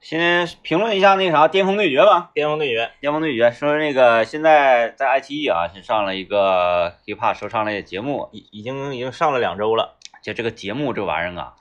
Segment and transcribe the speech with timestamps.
[0.00, 2.30] 先评论一下那啥巅峰对决吧。
[2.32, 9.98] 巅峰对决，巅峰对决说那个现在在爱奇艺啊是上了一个 hiphop 说唱类的节目，已已经已经上了两周了。
[10.22, 11.54] 就这个节目这玩意儿啊，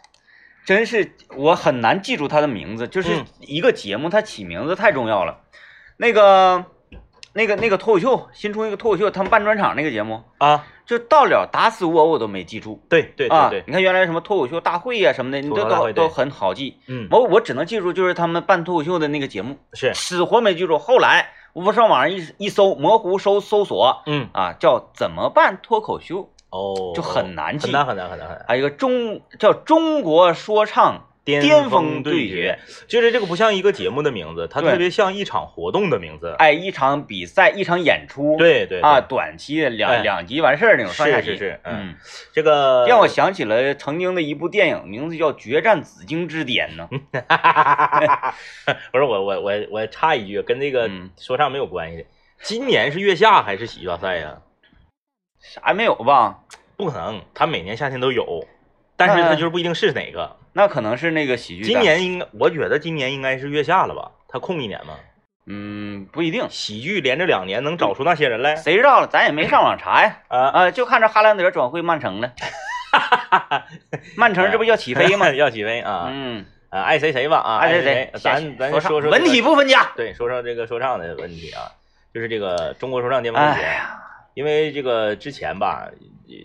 [0.66, 2.88] 真是我很难记住它的名字。
[2.88, 5.42] 就是嗯一个节目，它起名字太重要了。
[5.98, 6.66] 那个
[7.34, 12.82] 那个那个脱口秀新出一个脱口秀，他们办专场那个节目，啊，就到了打死我我都没记住。
[12.90, 16.80] 对对啊对对，，你看原来什么脱口秀大会呀、什么的，你都都都很好记。
[16.88, 20.80] 嗯，我我只能记住就是他们办脱口秀的那个节目，是，死活没记住。
[20.80, 28.46] 后来我上网上一一搜，模糊搜搜索嗯，啊，叫怎么办脱口秀，哦，就很难记很难很难很难很难。
[28.48, 31.06] 还有一个中叫中国说唱
[31.40, 32.58] 巅峰对决，，
[32.88, 36.36] 就是这个不像一个节目的名字，它特别像一场活动的名字。
[36.40, 41.96] 哎，一场比赛，一场演出，对对啊，短期的两哎两集完事儿那种上下集，是是是，嗯，
[42.34, 46.90] 这个让我想起了曾经的一部电影，名字叫《决战紫荆之巅》呢。
[48.92, 52.06] 不是我我我我插一句，跟这个嗯说唱没有关系。
[52.42, 54.42] 今年是月下还是喜剧大赛呀？
[55.42, 56.44] 啥也没有吧？
[56.76, 58.46] 不可能，他每年夏天都有，
[59.00, 60.36] 但是他就是不一定是哪个。
[60.52, 61.64] 那可能是那个喜剧。
[61.64, 64.12] 今，年应该，我觉得今年应该是月下了吧？
[64.28, 64.96] 他空一年吗，
[65.46, 69.08] 嗯，不一定，喜剧连着两年能找出那些人来谁知道了？
[69.08, 70.18] 咱也没上网查呀。
[70.28, 70.40] 啊？
[70.50, 72.34] 啊，就看着哈兰德转会曼城了。
[74.18, 75.30] 曼城这不要起飞吗？
[75.34, 76.08] 要起飞啊！
[76.12, 79.92] 嗯，啊，爱谁谁吧啊，爱谁谁谁，咱咱说唱说说文体不分家。
[79.96, 81.72] 对，说说这个说唱的问题啊，
[82.14, 84.00] 就是这个中国说唱巅峰节，哎呀，
[84.34, 85.88] 因为这个之前吧，
[86.28, 86.36] 呃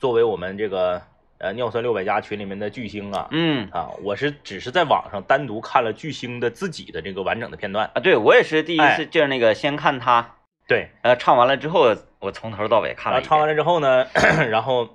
[0.00, 1.00] 作为我们这个
[1.38, 14.06] 呃尿酸六百加群里面的巨星啊，嗯啊，我是只是在网上单独看了巨星的自己的这个完整的片段，啊，对我也是第一哎次就是那个先看他，对，呃，唱完了之后，我从头到尾看了唱完了之后呢，
[14.50, 14.88] 然后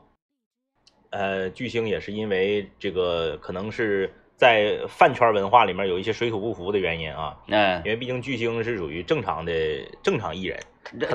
[1.12, 9.54] 呃，巨星也是因为这个可能是在饭圈文化里面有一些水土不服的原因啊，嗯因，为毕竟巨星是属于正常的
[10.02, 10.60] 正常艺人，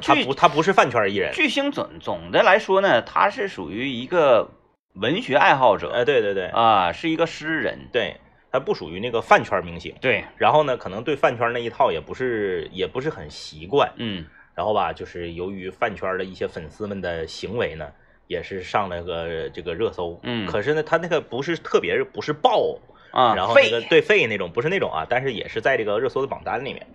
[0.03, 4.51] 他不他不是饭圈艺人，巨星总总的来说呢，他是属于一个
[4.95, 6.47] 文学爱好者哎，对对对。
[6.47, 7.89] 啊，是一个诗人。
[7.93, 8.17] 对，
[8.51, 14.25] 他不属于那个饭圈明星，对，然后呢，可能对饭圈那一套也不是也不是很习惯，嗯。
[14.55, 17.91] 然后吧，就是由于饭圈的一些粉丝们的行为呢，
[18.29, 20.47] 也是上了个这个热搜，嗯。
[20.47, 22.79] 可是呢，他那个不是特别不是爆，
[23.11, 23.81] 啊，然后那个。
[23.89, 26.87] 对废那种不是那种啊，但是也是在这个热搜的榜单里面。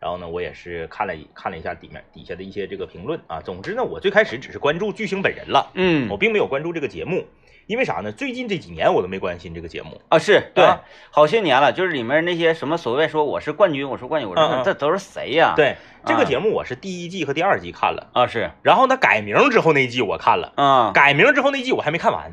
[0.00, 3.38] 然后呢，我也是看了一看了一下底面底下的一些这个评论啊。
[3.42, 7.26] 总之呢，我最开始只是关注巨星本人了，嗯我并没有关注这个节目，
[7.66, 8.10] 因为啥呢？
[8.10, 10.00] 最近这几年我都没关心这个节目。
[10.08, 15.52] 啊，是对啊，好些年了，就是里面那些什么所谓说我是冠军，我是冠军，我说这都是谁呀？
[15.54, 22.32] 对这个啊节目，我是第一季和第二季看了，啊是，然后呢改名之后那一季我看了，啊，改名之后那一季我还没看完，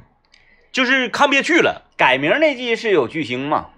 [0.72, 1.84] 就是看不下去了。
[1.98, 3.72] 改名那季是有巨星嘛？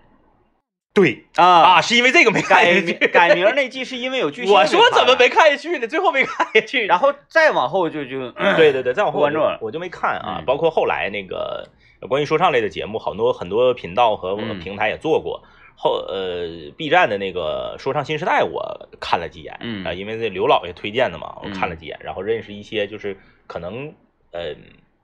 [0.94, 2.94] 对啊啊，是因为这个没看改下去。
[3.07, 5.29] 改名那季是因为有剧情，我说怎么没？
[5.29, 5.88] 看下去呢？
[5.88, 6.85] 最后没看下去。
[6.85, 10.38] 然后再往后就就对对对，再往后不关注了我就没看啊。
[10.39, 11.69] 嗯包括后来那个
[12.09, 15.44] 关于说唱类的节目，很多很多频道和嗯平台也做过。
[15.81, 23.17] 后呃，B 站的那个说唱新时代我看了几眼，嗯啊，因为这刘老爷推荐的嘛，我嗯看了几眼，然后认识一些就是
[23.47, 23.94] 可能
[24.31, 24.53] 呃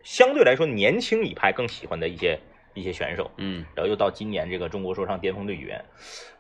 [0.04, 2.40] 相对来说年轻一派更喜欢的一些
[2.76, 3.32] 一些选手。
[3.38, 5.84] 嗯然后又到今年这个中国说唱巅峰对决，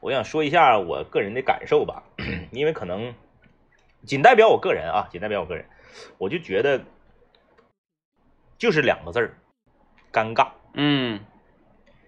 [0.01, 2.03] 我想说一下我个人的感受吧，
[2.51, 3.13] 因为可能
[4.06, 5.66] 仅代表我个人啊，仅代表我个人，
[6.19, 6.79] 我就觉得
[8.59, 9.34] 就是两个字儿，
[10.13, 11.19] 尴尬嗯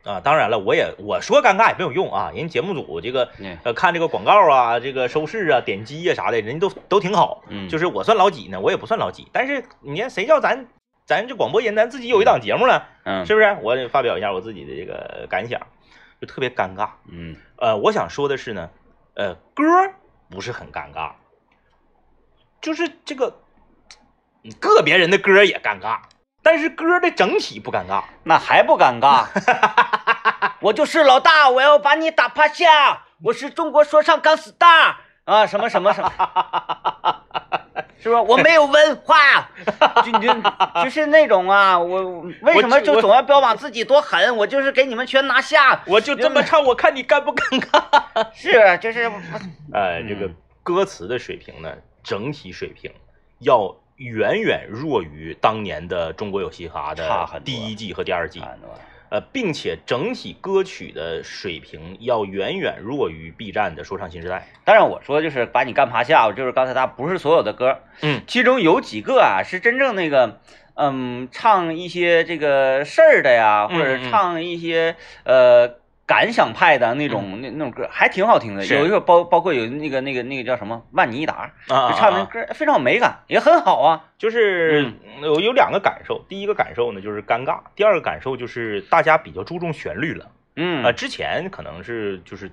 [0.03, 0.21] 啊。
[0.21, 7.43] 当然了，我也我说尴尬也没有用啊，人节目组这个嗯呃看这个广告啊，这个收视啊、点击啊啥的，人都都挺好。
[7.49, 8.59] 嗯，就是我算老几呢？
[8.59, 10.67] 我也不算老几，但是你看谁叫咱
[11.07, 12.81] 咱这广播人，咱自己有一档节目呢？
[13.05, 13.57] 嗯是不是？
[13.61, 15.61] 我得发表一下我自己的这个感想，
[16.19, 16.89] 就特别尴尬。
[17.09, 18.69] 嗯呃，我想说的是呢，
[19.15, 19.95] 呃，歌儿
[20.29, 21.13] 不是很尴尬，
[22.59, 23.39] 就是这个
[24.43, 25.99] 嗯个别人的歌儿也尴尬，
[26.43, 28.03] 但是歌的整体不尴尬。
[28.25, 29.27] 那还不尴尬？
[30.59, 33.05] 我就是老大，我要把你打趴下！
[33.23, 36.09] 我是中国说唱钢丝大啊，什么什么什么，
[37.99, 38.21] 是不是？
[38.21, 39.49] 我没有文化，
[40.05, 40.33] 就就
[40.81, 44.37] 就是那种啊，我为什么就总要标榜自己多狠？
[44.37, 48.25] 我就是给你们全拿下，我就这么唱，我看你尴不尴尬？
[48.33, 49.11] 是就是，
[49.73, 50.31] 呃，这个
[50.63, 52.89] 歌词的水平呢，整体水平
[53.39, 58.39] 要远远弱于当年的《中国有嘻哈》的差很多第一季和第二季。
[58.39, 58.47] 啊
[59.09, 64.47] 呃，并且整体歌曲的水平要远远弱于 B 站的说唱新时代。
[64.65, 70.39] 当然我说就是把你干趴下，就是刚才他不是所有的歌，嗯，其中有几个啊是真正那个，
[70.75, 75.75] 嗯，唱一些这个事儿的呀，或者唱一些呃
[76.05, 78.65] 感想派的那种那那种歌，还挺好听的。
[78.65, 80.83] 有一个包包括有那个那个那个叫什么？
[80.91, 84.05] 万妮达，啊，唱那啊歌非常有美感，也很好啊。
[84.17, 90.31] 就是我有两个感受，第一个感受呢就是尴尬，第二个感受就是大家比较注重旋律了。
[90.55, 90.83] 嗯。
[90.83, 92.51] 啊，之前可能是就是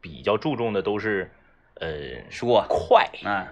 [0.00, 1.30] 比较注重的都是
[1.80, 1.88] 呃
[2.30, 3.48] 说快啊，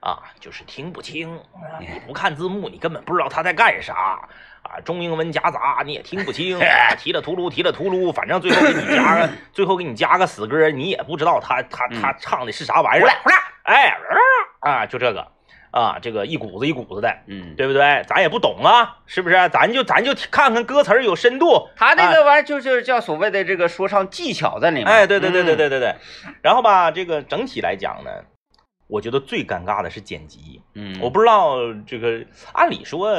[0.00, 4.28] 啊，就是听不清，啊你不看字幕，你根本不知道他在干啥。
[4.64, 13.10] 啊，中英文夹杂你也听不清， 哎提了秃噜提了秃噜，反正最后给你加个 最后给你加个死歌，你也不知道他他他唱的是啥玩意儿，
[13.64, 13.94] 哎
[14.60, 15.30] 啊就这个
[15.74, 18.04] 啊，这个一股子一股子的，嗯，对不对？
[18.06, 19.34] 咱也不懂啊，是不是？
[19.48, 24.86] 咱就咱就看看歌词儿有深度，他那个玩意儿就是叫所谓的这个说唱技巧在里面。
[24.86, 25.96] 哎，对对对对嗯，对对对。
[26.42, 28.10] 然后吧，这个整体来讲呢，
[28.86, 30.62] 我觉得最尴尬的是剪辑。
[30.74, 33.12] 嗯，我不知道这个，按理说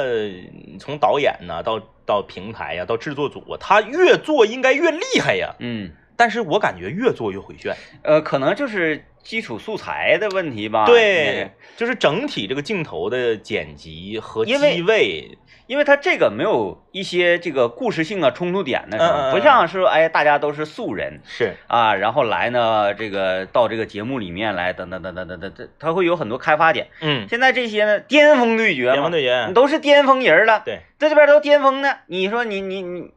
[0.80, 5.54] 从导演呢到到平台呀、到制作组啊，他越做应该越厉害呀。
[5.60, 7.76] 嗯但是我感觉越做越回旋。
[8.04, 10.86] 呃，可能就是基础素材的问题吧。
[10.86, 26.88] 对，就是整体这个镜头的剪辑和机位，因为它这个没有一些这个故事性啊、冲突点的时候，不像是哎大家都是素人是啊，然后来呢这个到这个节目里面来，等等等等等等等，它会有很多开发点。
[27.02, 33.12] 嗯，现在这些呢，巅峰对决嘛，巅峰对决你，都是巅峰人了，对，在这边都巅峰呢，你说你你你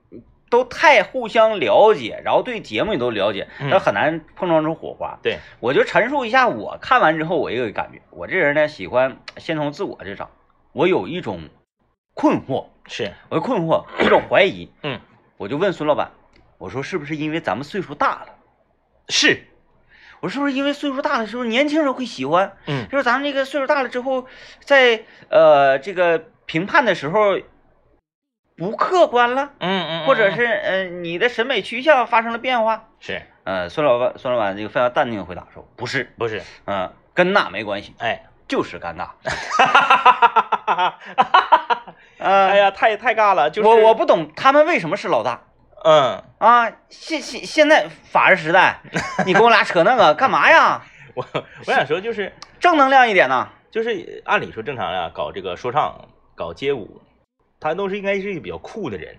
[0.50, 3.68] 都太互相了解，然后对节目也都了解，嗯。
[3.70, 5.18] 那很难碰撞出火花。
[5.22, 10.30] 对，我就陈述一下我看完之后我一个感觉，我这人呢喜欢先从自我这找，
[10.72, 11.48] 我有一种
[12.14, 15.00] 困惑，是，我的困惑， 一种怀疑，嗯，
[15.36, 16.10] 我就问孙老板，
[16.58, 18.26] 我说是不是因为咱们岁数大了？
[19.08, 19.44] 是，
[20.20, 22.56] 我是不是因为岁数大了，是不是年轻人会喜欢？
[22.66, 24.26] 嗯，就是咱们这个岁数大了之后，
[24.60, 27.38] 在呃这个评判的时候
[28.58, 32.88] 不客观了，嗯嗯，或者是呃你的审美趋向发生了变化。
[32.98, 36.42] 是呃，孙老板，孙老板这个非常淡定的回答说，不是，不是？
[36.66, 39.10] 嗯、跟那没关系，哎， 就是尴尬。
[39.56, 40.98] 哈哈哈
[42.18, 45.44] 哎呃，呀，太太尬了，就是我我不懂他们为什么是老大
[45.84, 46.68] 嗯，啊？
[46.88, 48.80] 现现现在法治时代，
[49.24, 50.82] 你跟我俩扯那个干嘛呀？
[51.14, 51.24] 我
[51.66, 53.48] 我想说就是正能量一点呐。
[53.70, 57.00] 就是按理说正常呀，搞这个说唱、搞街舞，
[57.60, 59.16] 他都是应该是一个比较酷的人。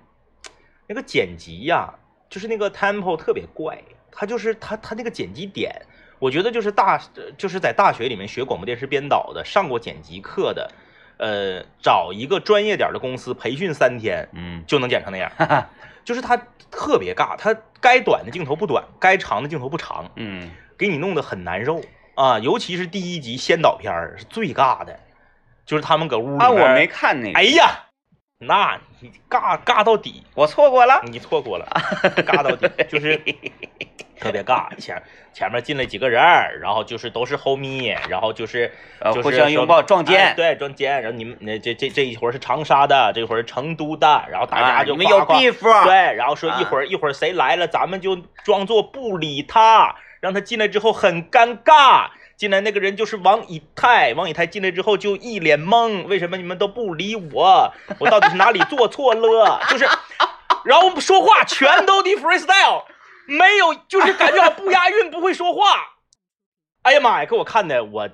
[0.87, 1.93] 那个剪辑呀，
[2.29, 3.77] 就是那个 tempo 特别怪，
[4.11, 5.71] 他就是他他那个剪辑点，
[6.17, 6.99] 我觉得就是大
[7.37, 10.71] 就是在大学里面学广播电视编导的，上过剪辑课的，
[11.17, 15.31] 呃，找一个专业点的公司培训三天嗯，就能剪成那样。
[15.37, 15.69] 哈哈，
[16.03, 16.35] 就是他
[16.71, 21.81] 特别尬，他该短的镜头不短，该长的镜头不长，嗯，给你弄得很难受
[22.15, 22.39] 啊！
[22.39, 24.99] 尤其是第一集先导片儿是最尬的，
[25.65, 27.88] 就是他们搁屋里啊，我没，看那个，哎呀，
[28.41, 31.01] 那你尬尬到底，我错过了。
[31.03, 31.67] 你错过了，
[32.25, 33.17] 尬到底就是
[34.17, 34.73] 特别尬。
[34.77, 35.03] 前
[35.33, 36.21] 前面进来几个人，
[36.61, 38.71] 然后就是都是 homie，然后就是
[39.01, 41.01] 呃，就是互相拥抱撞哎肩，对，撞肩。
[41.01, 48.15] 然后你们那这这这一会儿是长沙的，这一会儿是成都的，然后大啊家就你们有 beef，对，然后说啊一会儿一会儿谁来了，咱们就
[48.45, 52.07] 装作不理他，让他进来之后很尴尬。
[52.39, 57.73] 进来那个人就是王以太，王以太进来之后就一脸懵，为什么你们都不理我？
[57.99, 59.59] 我到底是哪里做错了？
[59.67, 59.85] 就是，
[60.63, 62.85] 然后说话全都的 freestyle，
[63.25, 65.61] 没有，就是感觉好不押韵，不会说话。
[66.83, 68.07] 哎呀妈呀，给我看的我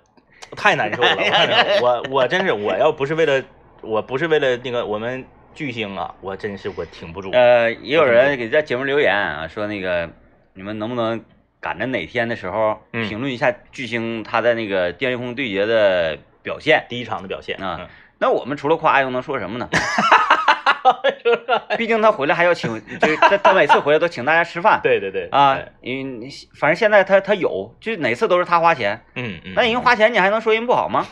[0.58, 3.44] 太难受了， 我看着我我真是我要不是为了
[3.82, 7.30] 我不是为了那个我们巨星啊，我真是我挺不住。
[7.30, 10.10] 呃，也有人给在节目留言啊，说那个
[10.56, 11.24] 你们能不能
[11.66, 16.86] 赶着哪天的时候嗯评论一下巨星他在那个巅峰对决的表现？
[16.88, 19.68] 第一场的表现啊，那我们除了夸又能说什么呢？
[21.76, 22.70] 毕竟他回来还要请，
[23.00, 31.08] 就是他他每次回来都请大家吃饭对对对啊对，因为反正现在他他有，就哪次都是他花钱，嗯嗯，那人花钱你还能说人不好吗？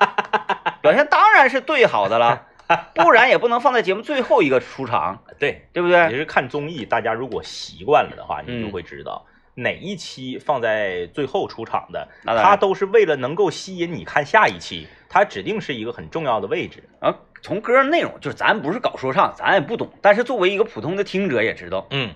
[0.80, 2.46] 表现当然是最好的了，
[2.96, 5.98] 不然也不能放在节目最后一个出场，对，对不对？
[6.10, 9.26] 也是看综艺，大家如果习惯了的话，你就嗯会知道。
[9.54, 12.44] 哪一期放在最后出场的，那当然。
[12.44, 16.88] 它都是为了能够吸引你看下一期，他指定是一个很重要的位置。
[17.00, 22.14] 啊，从歌内容，就是咱不是搞说唱，咱也不懂，但是作为一个普通的听者也知道，嗯，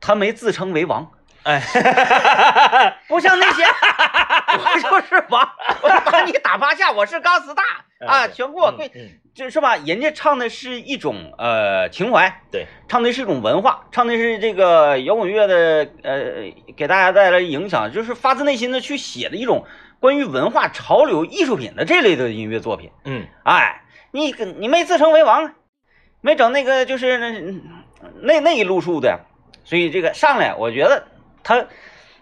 [0.00, 1.10] 他没自称为王，
[1.44, 1.60] 哎，
[3.08, 3.64] 不像那些
[4.58, 5.48] 我就是王，
[5.82, 7.62] 我把你打趴下，我是钢丝大
[8.06, 9.76] 啊，全给我跪，嗯嗯就是吧？
[9.76, 19.64] 人家唱的是一种呃情怀，对，唱的是一种文化，唱的是这个摇滚乐的呃，给大家带来影响，就是发自内心的去写的一种
[20.00, 22.90] 关于文化、潮流、艺术品的这类的音乐作品。
[23.04, 25.54] 嗯，哎，你你没自称为王，
[26.20, 27.30] 没整那个就是那
[28.20, 29.20] 那那一路数的，
[29.64, 31.06] 所以这个上来，我觉得
[31.42, 31.64] 他，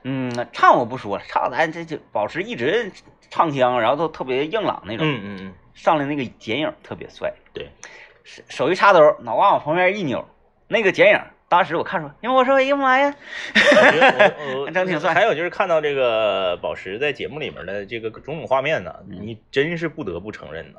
[0.05, 2.93] 嗯，唱我不说了，唱咱这就保持一直
[3.31, 5.05] 唱腔，然后都特别硬朗那种。
[5.05, 7.69] 嗯嗯嗯，上来那个剪影特别帅，对，
[8.25, 10.27] 手手一插兜，脑瓜往旁边一扭，
[10.69, 13.15] 那个剪影，当时我看出，因为我说哎呀妈呀，
[13.55, 20.79] 我觉得我我 整挺帅还有就是看到这个宝石在节目里面的这个种种画面呢，嗯你真是不得不承认呢，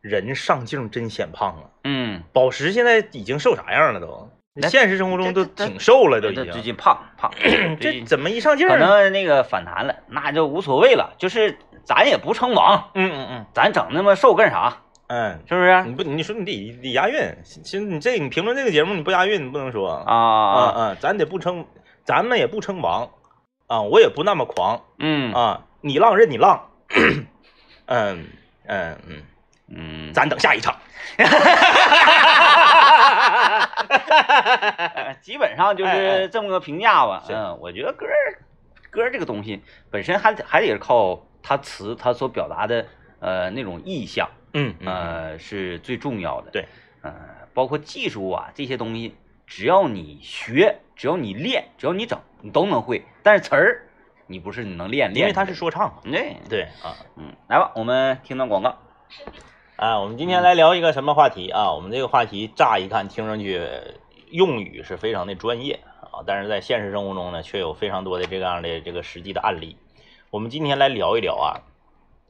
[0.00, 1.64] 人上镜真显胖啊。
[1.84, 4.30] 嗯，宝石现在已经瘦啥样了都？
[4.70, 6.62] 现实生活中都挺瘦了，都已经最经。
[6.62, 7.28] 近胖胖，
[7.80, 8.76] 这怎么一上镜可？
[8.76, 14.78] 能那个反弹了，那就无所谓了，就是咱也不称王，嗯嗯嗯咱整那么瘦干啥？
[15.06, 15.84] 嗯，是不是？
[15.84, 21.66] 你不你说你得得押韵，其实你这你评论这个节目你不押韵你不能说啊啊啊咱得不称，
[22.04, 23.10] 咱们也不称王
[23.66, 26.68] 啊，我也不那么狂嗯啊，你浪任你浪，
[27.86, 28.26] 嗯
[28.66, 29.22] 嗯嗯，
[29.68, 30.74] 嗯，咱等下一场。
[33.98, 37.22] 呃基本上就哎是这么个评价吧。
[37.26, 38.38] 是嗯，我觉得歌儿
[38.90, 42.86] 歌儿这个东西本身还得还得是靠它词它所表达的
[43.20, 46.50] 呃那种意象，嗯是最重要的。
[46.50, 46.66] 对，
[47.02, 47.14] 呃，
[47.52, 49.14] 包括技术啊这些东西，
[49.46, 53.04] 只要你学，只要你练，只要你整，你都能会。
[53.22, 53.86] 但是词儿
[54.26, 56.00] 你不是你能练练，因为他是说唱嘛。
[56.02, 58.78] 对，对啊嗯，来吧，我们听段广告。
[59.76, 61.72] 啊，我们今天来聊一个什么话题啊？
[61.74, 63.60] 我们这个话题乍一看听上去
[64.30, 69.76] 用语是非常的专业啊，但是在现实生活中呢，却有非常多的这样的这个实际的案例。
[70.34, 71.62] 我们今天来聊一聊啊，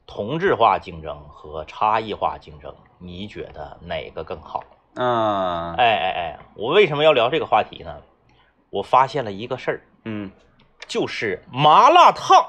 [0.05, 4.63] 同质化竞争和差异化竞争，你觉得哪个更好？
[4.93, 7.99] 嗯哎哎哎，我为什么要聊这个话题呢？
[8.69, 10.29] 我发现了一个事儿，嗯
[10.87, 12.47] 就是麻辣烫，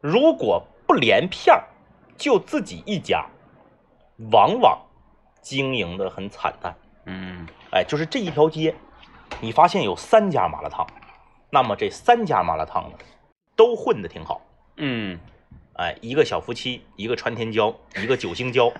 [0.00, 1.64] 如果不连片儿，
[2.16, 3.26] 就自己一家，
[4.30, 4.80] 往往
[5.42, 6.72] 经营的很惨淡。
[7.06, 8.72] 嗯哎，就是这一条街，
[9.40, 10.86] 你发现有三家麻辣烫，
[11.50, 12.98] 那么这三家麻辣烫呢，
[13.56, 14.40] 都混的挺好。
[14.76, 15.18] 嗯，
[15.72, 18.70] 哎，一个小夫妻，一个传天椒， 一个九星椒，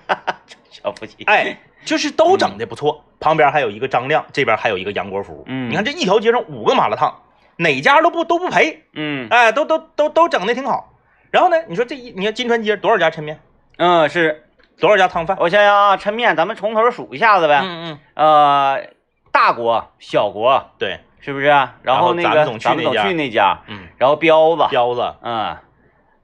[0.70, 1.24] 小夫妻。
[1.24, 3.02] 哎，就是都整的不错。
[3.18, 5.42] 旁边还有一个张亮，这边还有一个杨国福。
[5.46, 7.22] 嗯你看这一条街上五个麻辣烫，
[7.56, 8.84] 哪家都不都不赔。
[8.92, 10.92] 嗯哎，都都都都整的挺好。
[11.30, 13.40] 然后呢，你说这一，你看金川街多少家抻面，
[13.78, 14.42] 嗯是。
[14.78, 15.38] 多少家汤饭？
[15.40, 17.62] 我想想啊，抻面，咱们从头数一下子呗。
[17.64, 18.90] 嗯嗯，呃，
[19.32, 21.46] 大国、小国，对，是不是？
[21.82, 22.68] 然后那个咱们总去
[23.14, 25.56] 那家嗯，然后彪子，彪子嗯，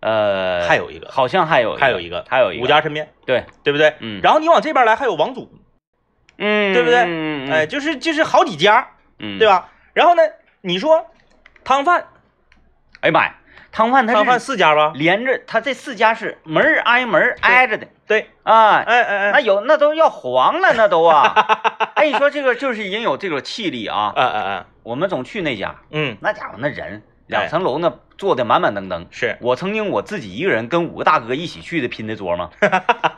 [0.01, 3.95] 呃，还有一个好像还有还有一个还有一个五家抻面，对，对不对？
[4.01, 5.53] 嗯，然后你往这边来还有王祖，
[6.39, 9.47] 嗯，对不对嗯，哎，，就是就是好几家，嗯，对？
[9.49, 9.69] 吧？
[9.93, 10.23] 然后呢，
[10.61, 11.07] 你说
[11.65, 12.07] 汤饭，
[13.01, 13.35] 哎呀妈呀，
[13.71, 14.93] 汤饭它汤饭四家吧？
[14.95, 18.79] 连着，他这四家是门挨门挨着的对，啊。
[18.79, 21.33] 哎哎哎，那有那都要黄了，那都啊！
[21.95, 24.13] 哎，你说这个就是已经有这种气力啊。
[24.17, 29.07] 哎哎哎，我们总去那家，嗯，那家伙那人两层楼那坐的满满登登。
[29.11, 32.51] 是，我曾经我自己一个人跟五个大哥一起去的拼的桌嘛，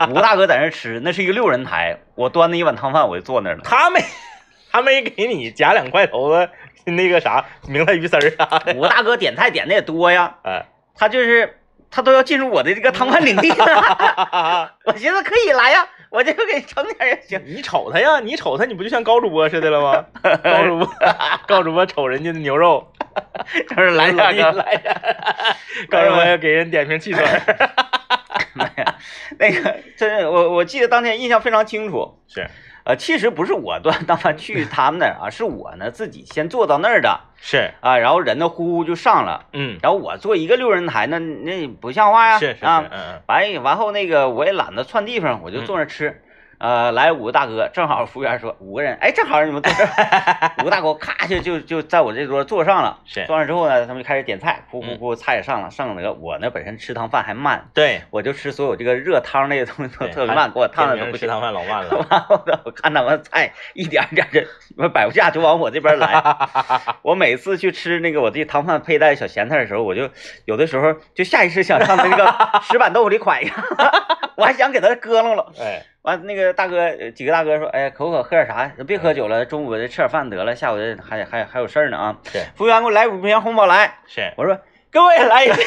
[0.09, 3.61] 五个大哥在那吃，那是一个六人台，我端着一碗汤饭我就坐那儿了。
[3.63, 3.99] 他没
[4.71, 6.49] 他没给你夹两块头子
[6.85, 10.65] 那个啥明太鱼丝儿五个大哥点菜点的也多呀，哎，
[10.95, 11.57] 他就是
[11.95, 14.69] 他都要进入我的这个谈判领地了。
[14.83, 17.41] 我寻思可以来呀，我就给盛点儿也行。
[17.45, 20.05] 你瞅他呀，你瞅他，你不就像高主播似的了吗？
[20.43, 20.93] 高主播，
[21.47, 22.85] 高主播瞅人家的牛肉，
[23.69, 25.01] 就是来老两个，弟来呀，
[25.89, 27.41] 高主播要给人点瓶汽水儿，
[29.39, 32.19] 那个真是我我记得当天印象非常清楚。
[32.27, 32.45] 是
[32.85, 37.19] 呃，其实不是我端 汤饭去他们那儿啊，是我呢自己先坐到那儿的。
[37.37, 46.21] 是，啊，然后人呢呼呼就上了，嗯，然后我坐一个六人台，那那不像话呀，是是是，啊嗯，嗯，完完后那个我也懒得窜地方，我就坐那儿吃。
[46.57, 50.51] 呃，来五个大哥，正好服务员说五个人，哎，正好你们坐这儿。
[50.61, 52.99] 五个大哥咔就就就在我这桌坐上了。
[53.05, 64.45] 是坐上之后呢，他们就开始点菜，呼呼嗯呼，菜也上了，上了个我呢本身吃汤饭还慢，对，我就吃所有这个热汤类的东西都特别慢，给我烫的都不吃汤饭老慢了， 完后呢，我看他们菜一点一点的，
[64.77, 66.23] 我摆不下就往我这边来。
[67.03, 70.09] 我每次去吃那个我这汤饭配带小咸菜的时候，我就
[70.45, 73.55] 有的时候就下意识想上那个石板豆腐里蒯一下，
[74.37, 75.51] 我还想给他搁楞了。
[75.59, 78.71] 哎，完那个大哥呃几个大哥说，哎呀，口渴喝点啥？
[78.85, 82.15] 别喝酒了，中午吃点饭得了，下午还还还有事儿呢啊。
[82.31, 84.59] 是服务员给我来五瓶红宝来，是，我说
[84.91, 85.57] 给我也来一瓶。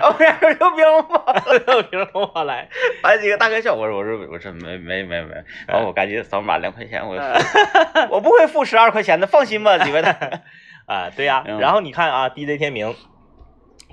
[0.00, 1.34] 服务员说六瓶红宝。
[1.66, 2.68] 六瓶红宝来，
[3.04, 5.34] 完几个大哥笑，我说我说我说没没没没，
[5.68, 7.14] 完我赶紧扫码两块钱，我
[8.10, 10.40] 我不会付十二块钱的，放心吧， 几位大哥。
[10.86, 12.94] 啊，对呀、嗯然后你看啊，DJ 天明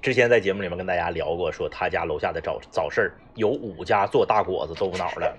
[0.05, 5.35] 之前在节目里面跟大家聊过，说他家楼下的早早市儿有五家做大果子豆腐脑的，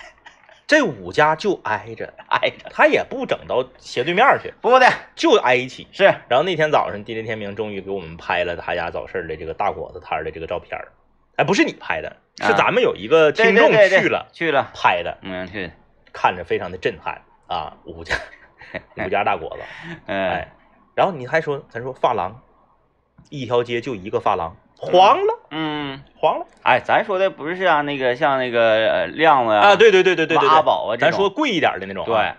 [0.66, 5.86] 这五家就挨着，挨着，他也不整到斜对面去，不的就挨一起。
[5.92, 10.88] 是然后那天早上，地雷天明终于给我们拍了他家早市的这个大果子摊儿的这个照片儿。
[11.36, 15.70] 哎，不是你拍的，是啊咱们有一个听众去了去了，拍的，嗯去，
[16.10, 17.76] 看着非常的震撼啊！
[17.84, 18.16] 五家
[19.04, 19.62] 五家大果子，
[20.06, 20.48] 嗯哎，
[20.94, 22.40] 然后你还说，咱说发廊，
[23.30, 28.60] 一条街就一个发廊，黄了，嗯，黄了哎，咱说的不是像那个像那个
[28.90, 29.76] 呃亮子啊！
[29.76, 32.34] 对对对对对对对，挖宝啊，咱说贵一点的那种，对，，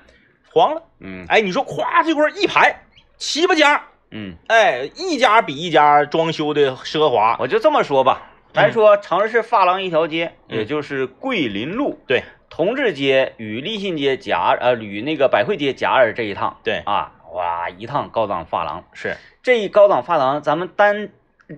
[0.54, 0.84] 黄了。
[1.00, 2.84] 嗯哎，你说咵这块一排
[3.18, 3.82] 七八家，
[4.12, 7.38] 嗯，哎，一家比一家装修的奢华。
[7.40, 8.22] 我就这么说吧，
[8.54, 21.10] 咱说长治市发廊一条街，嗯也就是桂林路对同治街与立信街夹呃与那个百汇街夹着这一趟对，啊，哇，一趟高档发廊，是，这一高档发廊咱们单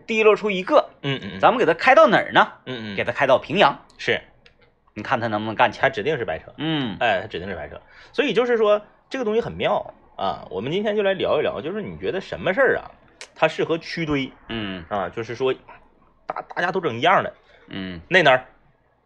[0.06, 2.48] 提溜出一个，嗯嗯，咱们给它开到哪儿呢？
[2.66, 4.22] 嗯嗯给它开到平阳，是，
[4.94, 5.90] 你看他能不能干起他来？
[5.90, 7.82] 指定是白车，嗯哎，他指定是白车。
[8.12, 10.46] 所以就是说这个东西很妙啊。
[10.50, 12.92] 我们今天就来聊一聊，就是你觉得什么事儿啊，
[13.34, 15.10] 它适合区堆嗯啊？
[15.10, 15.54] 就是说
[16.28, 17.34] 大大家都整一样的。
[17.70, 18.46] 嗯那哪儿？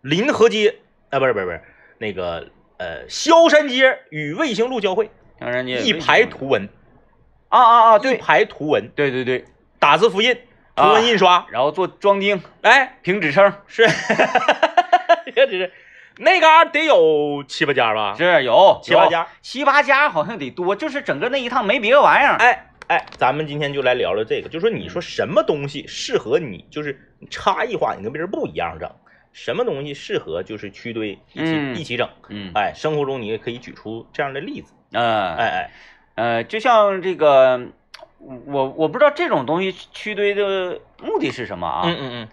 [0.01, 0.75] 临河街
[1.09, 1.61] 啊，不是不是不是，
[1.97, 5.09] 那个呃，萧山街与卫星路交汇，
[5.83, 6.67] 一排图文，
[7.49, 8.17] 啊啊啊，一对。
[8.17, 9.45] 排图文，对对对，
[9.79, 10.33] 打字复印，
[10.75, 13.53] 图啊文印刷，然后做装订、哎，评职称。
[13.67, 13.87] 是，
[15.35, 15.71] 这只是
[16.17, 18.15] 那嘎得有七八家吧？
[18.17, 18.53] 是有。
[18.53, 19.27] 有七八家。
[19.41, 22.35] 七八家好像得多，就是整个那一趟没别的玩意儿。
[22.37, 28.89] 哎哎，咱们今天就来聊聊这个，就说你说什么东西适合你，就是差异化，你跟别人不一样整。
[29.33, 31.75] 什么东西适合就是区堆一起、嗯。
[31.75, 32.09] 一起整？
[32.29, 32.51] 嗯。
[32.55, 34.73] 哎，生活中你也可以举出这样的例子。
[34.91, 35.71] 呃哎哎，
[36.15, 37.67] 呃，就像这个，
[38.19, 41.81] 我我不知道这种东西区堆的目的是什么啊？
[41.85, 42.27] 嗯嗯嗯，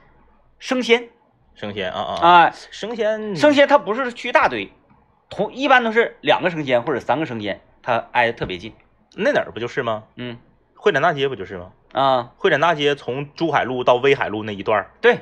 [0.58, 1.08] 生鲜
[1.54, 4.72] 生鲜啊啊啊，啊，生鲜生鲜它不是区大堆，
[5.28, 8.74] 同一般都是两个生鲜或者三个生鲜，它挨得特别近。
[9.16, 10.04] 那哪儿不就是吗？
[10.16, 10.38] 嗯
[10.76, 11.72] 会展大街不就是吗？
[11.92, 15.20] 啊，会展大街从珠海路到威海路那一段儿，对，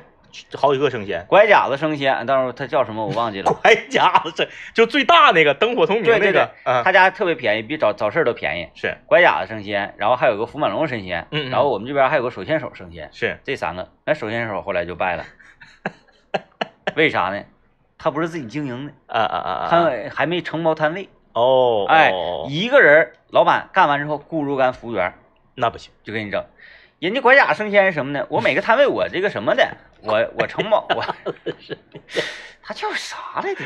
[0.55, 1.25] 好几个生鲜。
[1.27, 3.51] 拐角子生鲜，到时候它叫什么我忘记了。
[3.61, 8.69] 拐甲子是就最大那个灯火通明对对那个，啊，他家特别便宜，比早早市都便宜。
[8.75, 8.97] 是。
[9.05, 11.49] 拐角子生鲜，然后还有个福满龙生鲜，嗯嗯。
[11.49, 15.25] 然后我们这边还有个手牵手生鲜，是，这三个，那手牵手后来就败了，
[16.95, 17.43] 为啥呢？
[17.97, 25.13] 他不是自己经营的，啊啊啊啊，他还没承包摊位，哦，哎哦，一个人老板干完之后雇若干服务员，
[25.55, 26.43] 那不行，就给你整。
[27.03, 28.25] 人家拐甲生鲜是什么呢？
[28.31, 31.03] 我每个摊位我这个什么的，我我承包我，
[32.63, 33.65] 他叫啥来着？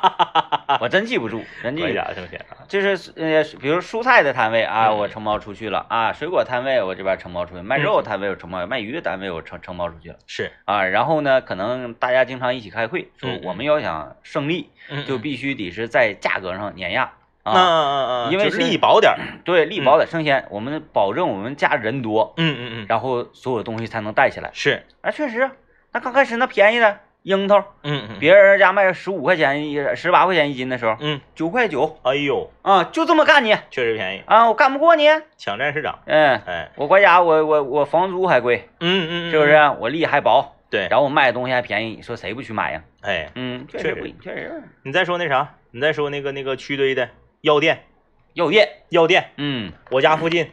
[0.80, 1.92] 我真记不住，真记不住。
[1.94, 10.84] 拐夹生鲜啊，就是呃，比如蔬菜的摊位啊，嗯我承包出去了啊；水果摊位我这边承包出去，卖肉摊位我承包，卖鱼的摊位我承承包出去了是，啊。
[10.86, 17.52] 然后呢，可能大家经常一起开会，说我们要想胜利，嗯就必须得是在价格上碾压嗯啊。
[17.54, 24.50] 嗯嗯，因为就是力薄点儿， 对，力保点生鲜，我们保证我们家人多，嗯嗯嗯，然后所有东西才能带起来。
[24.52, 25.50] 是，哎，确实，
[25.92, 35.06] 那刚开始那便宜的樱桃，嗯嗯，别人家卖十五块钱一、十八块钱一斤的时候，嗯，九块九哎呦，啊，就这么干你确实便宜，啊，我干不过你。
[35.36, 39.54] 抢占市场，嗯，哎，我国家我我我房租还贵，嗯嗯，是不是？？
[39.80, 42.82] 我力还薄，对，然后我卖的东西还便宜，你说谁不去买呀？
[43.02, 47.08] 哎，嗯，确实不，确实你再说那啥，你再说那个那个区堆的
[47.44, 47.84] 药店，
[48.32, 49.70] 药店，药店，嗯。
[49.90, 50.50] 我家附近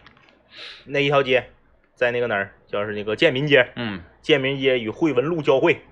[0.83, 1.49] 那一条街，
[1.95, 4.03] 在那个哪儿，就是那个建民街，嗯。
[4.21, 5.85] 建民街与惠文路交汇，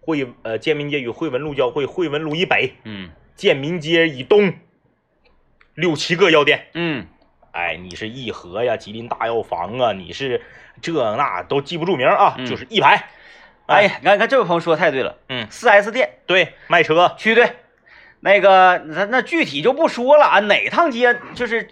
[0.00, 3.10] 惠呃建民街与惠文路交汇，惠文路以北，嗯。
[3.36, 4.52] 建民街以东，
[5.74, 6.66] 六七个药店。
[6.74, 7.06] 嗯，
[7.52, 10.42] 哎，你是义和呀，吉林大药房啊，你是
[10.80, 13.10] 这那都记不住名啊，嗯就是一排。
[13.66, 17.48] 哎，呀，你看你看这位朋友说的太对了，嗯，四 S 店对，卖车，区队，
[18.24, 21.68] 那个那那具体就不说了啊，哪趟街就是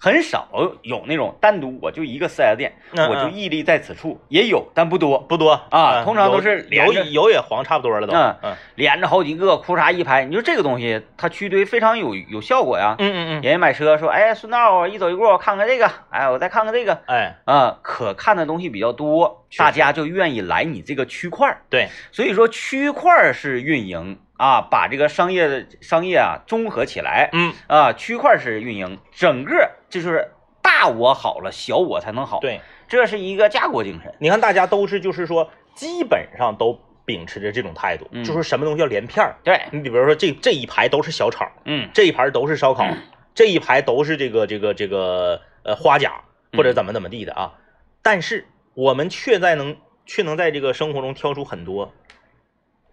[0.00, 0.48] 很少
[0.82, 8.14] 有那种单独我就一个四 S 店，嗯我就嗯屹立在此处，也有但不多，不多嗯啊通常都是有有也黄差不多了都。
[8.14, 12.94] 嗯嗯连着好几个，裤衩一排，你说这个东西它区堆非常有有效果呀。
[13.00, 21.60] 嗯嗯嗯，人家买车说，哎，顺道一走一过，我看看这个，哎，我再看看这个，哎，啊，可看的东西比较多，大家就愿意来你这个区块。
[21.68, 34.14] 对，所以说区块是运营啊，把这个商业的商业啊综合起来嗯啊，区块儿是运营，整个这就是大我好了，小我才能好。，对，这是一个家国精神。
[34.18, 39.36] 你看大家都是就是说，基本上都秉持着这种态度，嗯就是什么东西要连片儿。
[39.42, 42.86] 对，你比如说这这一排都是小炒，嗯这一排都是烧烤，
[43.34, 46.22] 这一排都是这个这个这个呃花甲
[46.52, 47.54] 或者怎么怎么地的啊。
[48.02, 51.92] 但是我们却在能却能在这个生活中挑出很多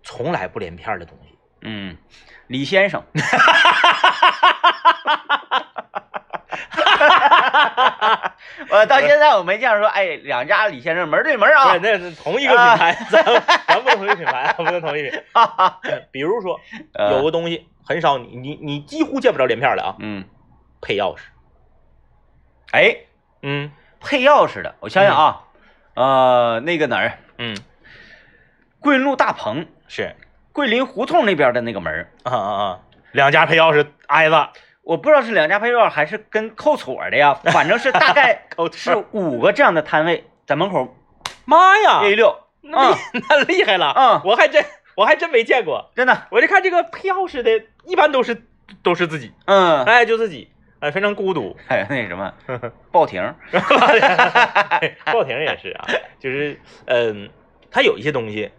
[0.02, 1.35] 从来不连片儿的东西。
[1.66, 1.98] 嗯，
[2.48, 3.04] 李先生，
[8.70, 13.24] 我到现在我没见着说，哎，两家李先生门对门啊对，，那是同一个品牌， 咱
[13.68, 15.24] 咱不能同一个品牌啊，不能同一个品牌。
[15.34, 15.80] 哈哈，
[16.12, 16.60] 比如说
[16.94, 20.26] 呃有个东西很少，你你你几乎见不着连片儿的啊，嗯，
[20.82, 21.22] 配钥匙。
[22.72, 22.96] 哎，
[23.42, 25.42] 嗯配钥匙的，我想想啊，
[25.96, 27.58] 呃，那个哪儿，嗯，
[28.80, 30.16] 桂林路大棚，是
[30.56, 32.80] 桂林胡同那边的那个门儿，啊啊啊，
[33.12, 34.52] 两家配钥匙挨着，
[34.84, 40.96] 我不知道是两家配钥匙还是跟扣锁的呀， 反正是大概扣是五个这样的摊位在门口。
[41.44, 44.22] 妈呀，A 六，那厉那厉害了，嗯。
[44.24, 44.64] 我还真
[44.96, 48.48] 我还真没见过，真的，我就看这个配钥匙的，一般都是
[48.82, 51.58] 都是自己，嗯，哎，就自己，哎，非常孤独。
[51.68, 52.34] 哎那什么
[52.94, 53.36] 报亭，
[55.12, 55.86] 报亭也是啊，
[56.18, 57.30] 就是嗯，
[57.70, 58.50] 它有一些东西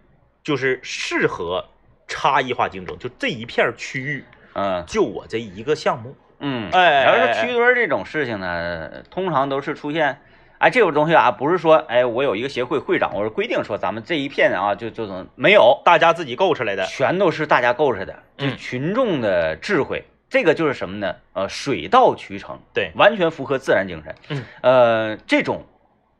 [0.44, 1.64] 就是适合
[2.06, 10.20] 差异化竞争，就这一片区域，嗯就我这一个项目，嗯，哎然后哎说区堆这种事情呢，通常都是出现。
[10.58, 16.86] 哎，这种东西啊，不是说，哎，我有一个协会会长，我是规定说咱们这一片啊，就就怎么没有，大家自己构出来的。
[16.86, 20.06] 全都是大家构出来的，就嗯群众的智慧。
[20.30, 21.16] 这个就是什么呢？
[21.34, 24.14] 呃，水到渠成，对完全符合自然精神。
[24.30, 25.66] 嗯，呃，这种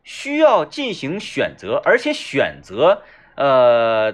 [0.05, 3.01] 需要进行选择，而且选择
[3.37, 4.12] 呃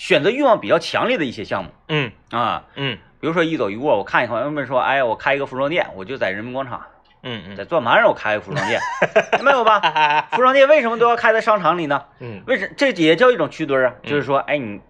[0.00, 6.80] 选择欲望比较强烈的一些项目嗯啊，嗯比如说一走一过，我看一看，他们说，哎，我开一个服装店，我就在人民广场，
[7.22, 8.80] 嗯在转盘上我开个服装店，
[9.44, 9.78] 没有吧？
[9.84, 12.02] 嗯服装店为什么都要开在商场里呢？
[12.20, 13.94] 嗯为什这也叫一种区堆啊？
[14.02, 14.80] 嗯就是说，哎，你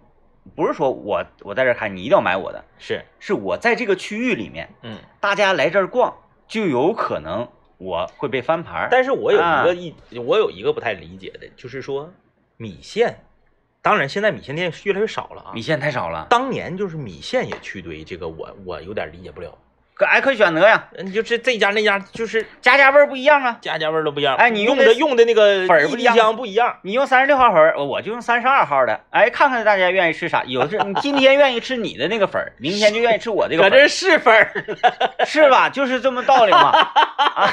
[0.55, 6.15] 不是说我我在这开，你一定要买我的，是是我在这个区域里面，嗯，大家来这儿逛，
[6.47, 8.87] 就有可能我会被翻盘。
[8.89, 12.09] 但是我有一啊个一我有一个不太理解的，就是说
[12.55, 13.25] 米线，
[13.81, 15.61] 当然现在米线店越来越少了啊米。
[15.61, 19.57] 线太少了，当年就是米线也去堆，这个我我有点理解不了。
[19.93, 23.57] 可哎可选择呀，嗯，就是这家那家就是家家味儿不一样啊。
[23.61, 24.35] 家家味儿都不一样。
[24.35, 26.77] 哎你用的用的那个粉儿不一样不一样。
[26.81, 28.99] 你用三十六号粉儿，我就用三十二号的。
[29.11, 30.43] 哎，看看大家愿意吃啥。
[30.45, 34.65] 有的是你今天愿意吃你的那个粉儿，明天就愿意吃我这个搁粉儿，这是粉儿，
[35.25, 35.69] 是吧？
[35.69, 36.71] 就是这么道理嘛。
[37.27, 37.51] 啊，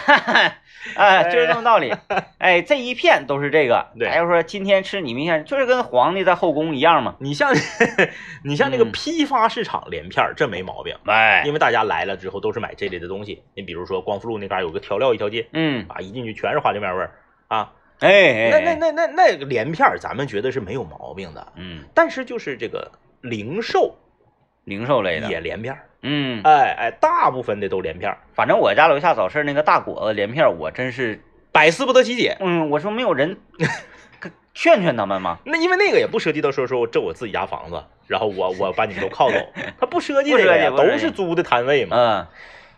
[0.96, 1.92] 哎，就是这么道理。
[2.38, 3.88] 哎，这一片都是这个。
[3.98, 7.16] 对还有说今天吃你，明天就是跟皇帝在后宫一样嘛。
[7.18, 7.52] 你像
[8.44, 13.42] 你像那个嗯批发市场连片儿，这没毛病，哎，因为大家来了之后都是买这类的东西。
[13.54, 17.12] 你比如说光复路那嘎有个调料一条街嗯，啊，一进去全是花椒面味儿
[17.48, 17.72] 啊。
[18.00, 23.96] 哎哎，那那哎，那那那个连片儿，咱们觉得是没有毛病的，嗯，但是就是这个零售
[24.64, 31.20] 零售类的，也连片儿，嗯，哎哎，大部分的都连片儿，反正我家楼下早市那个大果子连片儿，我真是，
[31.50, 32.36] 百思不得其解。
[32.38, 33.36] 嗯，我说没有人
[34.54, 35.38] 劝劝他们吗？
[35.44, 39.38] 那因为那个也不涉及到说说这我自己家房子，然后我我把你们都铐走，
[39.78, 41.96] 他不设计不这个都是租的摊位嘛。
[41.96, 42.26] 嗯，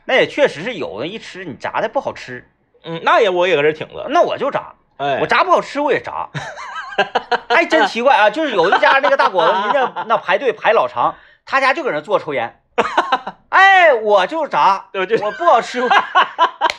[0.05, 2.47] 那也确实是有的，一吃你炸的不好吃，
[2.85, 6.29] 嗯，那也我也搁这挺着，那我就炸，哎，我炸不好吃我也炸。
[7.49, 8.29] 哎，真奇怪啊！
[8.29, 11.15] 就是有一家那个大果子，人家那排队排老长，
[11.47, 12.61] 他家就搁那坐抽烟。
[13.49, 14.87] 哎，我就炸，
[15.23, 15.81] 我不好吃，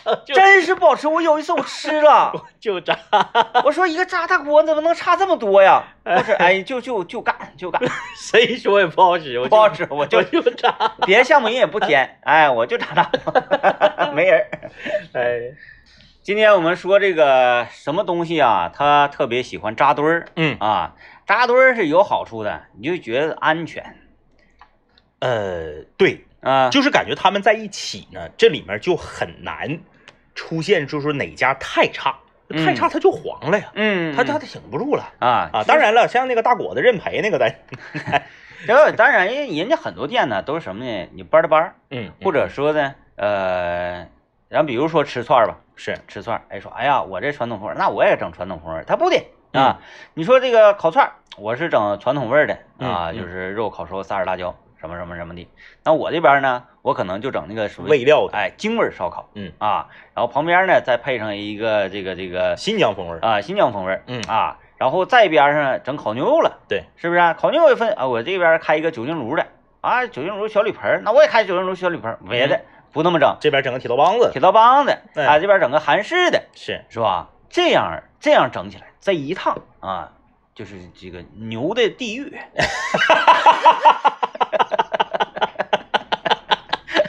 [0.26, 1.08] 真是不好吃。
[1.08, 2.98] 我有一次我吃了， 就炸，
[3.64, 5.84] 我说一个炸大锅怎么能差这么多呀？
[6.04, 7.82] 不是，哎，就就就干就干，
[8.16, 14.40] 谁说也不好使，我不好吃，我就我就炸，别的项目人也不添，哎，我就炸大锅，没人。
[14.40, 14.48] 儿。
[15.14, 15.56] 哎，
[16.24, 20.28] 今天我们说这个什么东西啊，他特别喜欢扎堆儿。
[20.36, 20.58] 嗯。
[20.60, 23.98] 啊，扎堆儿是有好处的，你就觉得安全。
[25.20, 26.70] 呃，对，啊。
[26.70, 29.80] 就是感觉他们在一起呢，这里面就很难
[30.36, 32.16] 出现，就是说哪家太差，
[32.50, 35.64] 嗯太差他就黄了呀，嗯，他他挺不住了啊啊。
[35.68, 37.54] 当，然了，像那个大果子认赔那个咱，
[38.68, 41.10] 这个当然，人人家很多店呢都是什么呢？
[41.14, 44.08] 你班儿的班儿，嗯，或者说呢，呃，
[44.50, 49.18] 然后比如说吃串儿吧，是吃串儿，哎说，哎呀，我这传统风味，那我也整传统风味儿，他不的
[49.54, 49.80] 嗯啊。
[50.14, 55.48] 你说这个烤串儿，我是整传统味儿的啊，就是肉烤熟，撒点辣椒，什么什么什么的。
[55.84, 59.52] 那我这边呢，我可能就整那个什么味料的，哎京味儿烧烤，嗯。
[59.60, 67.34] 啊，然后旁边呢再配上一个这个这个新疆风味儿，啊新疆风味儿，嗯啊，然后再边上整烤牛肉了，对，是不是啊？
[67.34, 69.46] 烤牛肉一份啊，我这边开一个酒精炉的。
[69.82, 74.30] 啊，酒精炉小铝盆儿，那我也开酒精炉小铝盆儿，别的不那么整，这边整个铁道帮子。
[74.32, 77.30] 铁道帮子哎啊，这边整个韩式的，是，是吧？
[77.50, 80.12] 这样这样整起来，这一趟啊，
[80.54, 82.38] 就是这个牛的地狱。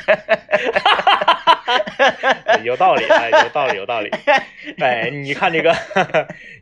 [2.63, 4.11] 有道理，哎，有道理，有道理。
[4.81, 5.75] 哎，你看这个，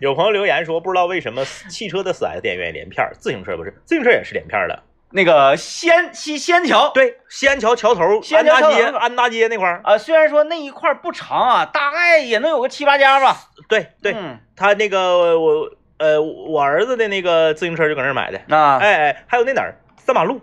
[0.00, 4.82] 有朋友留言说，不知道为什么汽车的 4S 店愿意连片儿，自行车不是，自行车也是连片儿的。
[5.12, 13.36] 那个西安西西安桥，对，西安桥桥头，西安大街，安大街那块儿，啊，虽然说那一块儿不长啊，大概也能有个七八家吧。
[13.68, 20.40] 对对，嗯他那个我呃我儿子的那个自行车就搁那儿买的，啊哎哎，还有那哪儿三马路，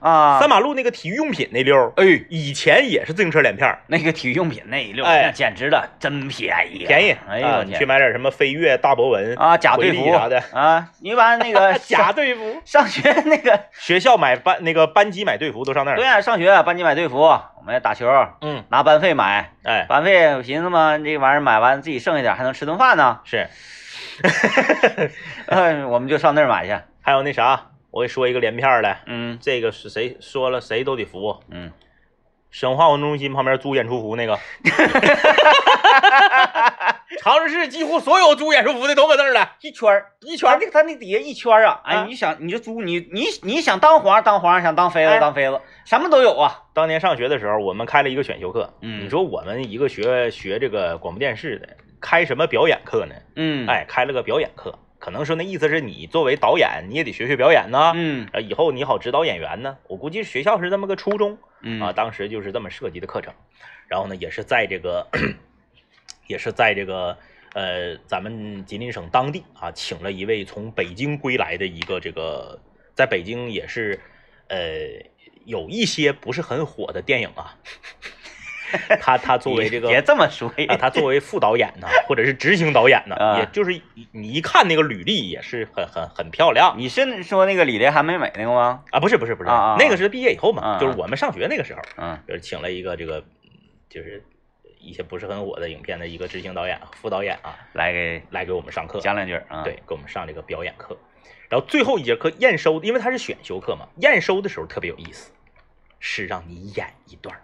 [0.00, 5.24] 啊，三马路那个体育用品那溜儿，哎，以前也是自行车连片儿，那个体育用品那一溜，哎。
[5.26, 10.42] 那简直了，真便宜啊，便宜，啊哎呦我去买点什么飞跃、大博文啊，假队服回力啥的。
[10.52, 18.08] 啊，你把那个 假队服，上学那个，学校买班那个班级买队服都上那儿，对啊，上学班级买队服，我们打球
[18.40, 23.46] 嗯，拿班费买，哎，班费我寻思嘛，这玩意儿买完自己剩下点还能吃顿饭呢，是，
[25.46, 29.38] 嗯， 我们就上那儿买去，还有那啥，我给说一个连片儿的，嗯。
[29.40, 31.72] 这个是谁说了谁都得服，嗯，
[32.50, 34.38] 省化文中心旁边租演出服那个，
[37.20, 48.72] 长春市几乎所有租演出服的都搁那儿了，一圈儿一圈儿他那他那底下一圈儿啊，啊哎，你想你就租你你你想当皇上当皇上，想当妃子哎当妃子，什么都有啊，当年上学的时候，我们开了一个选修课。
[48.82, 49.04] 嗯。
[49.04, 51.68] 你说我们一个学学这个广播电视的，
[52.00, 53.14] 开什么表演课呢？
[53.36, 59.78] 嗯，，哎，开了个表演课，可能说那意思是你作为导演，你也得学学表演呢，嗯呃，以后你好指导演员呢。
[59.88, 63.32] 我估计学校是这么个初衷嗯啊，当时就是这么设计的课程。
[63.88, 65.08] 然后呢，也是在这个，
[66.28, 67.16] 也是在这个
[67.54, 72.60] 呃咱们吉林省当地啊，请了一位从北京归来的一个这个，
[72.94, 73.98] 在北京也是
[74.48, 74.78] 呃
[75.46, 77.56] 有一些不是很火的电影啊。
[79.00, 83.80] 他他作为这个 别这么说啊，他作为副导演呢，或者是执行导演呢，啊也就是
[84.12, 88.82] 你一看那个履历也是很很很漂亮你是说那个李连韩美美那个吗？
[88.90, 93.22] 啊，不是不是不是，那个是毕业以后嘛，就是我们上学那个时候，嗯就是请了一个这个
[93.88, 94.22] 就是
[94.78, 99.62] 一些不是很火的影片的一个执行导演、副导演啊，来给来给我们上课，讲两句儿啊。
[99.62, 100.96] 对，给我们上这个表演课。
[101.48, 105.32] 然后最后一节课验收，因为它是选修课嘛，验收的时候特别有意思，
[105.98, 107.42] 是让你演一段儿，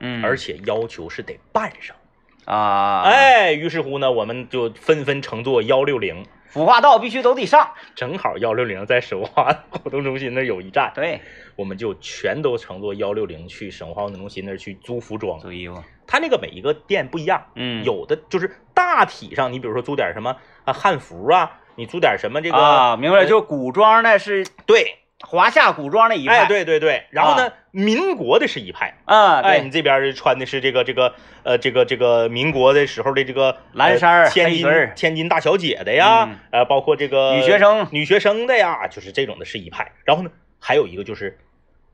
[0.00, 1.96] 嗯，而且要求是得扮上。
[2.44, 7.72] 啊，，哎，于是乎呢，我们就纷纷乘坐幺六零，腐化道必须都得上。
[7.94, 11.20] 正好幺六零在神话活动中心那有一站，对，
[11.56, 15.38] 我们就全都乘坐幺六零去神话活动中心那去租服装。
[15.40, 15.82] 租衣服。
[16.06, 26.44] 它那个每一个店不一样，嗯，有的就是大体上，你比如说租点什么啊汉服啊，你租点什么这个啊，明白就古装的是对，华夏古装那一派。
[26.44, 28.98] 哎，，对对对，然后呢，民国的是一派。
[29.04, 39.92] 啊，哎，对你这边穿的是这个这个呃这个这个民国的时候的这个蓝衫千金千金大小姐的呀，嗯呃，包括这个女学生女学生的呀，就是这种的是一派。
[40.04, 41.38] 然后呢，还有一个就是，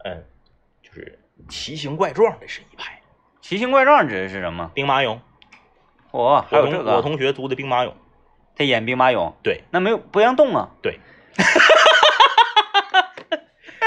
[0.04, 0.22] 嗯、
[0.82, 3.00] 就是奇形怪状的是一派，
[3.40, 4.70] 奇形怪状指的是什么？
[4.74, 5.18] 兵马俑。
[6.10, 7.92] 哦，还有这个我，同学租的兵马俑，
[8.54, 11.00] 他演兵马俑，对那没有不让动啊对。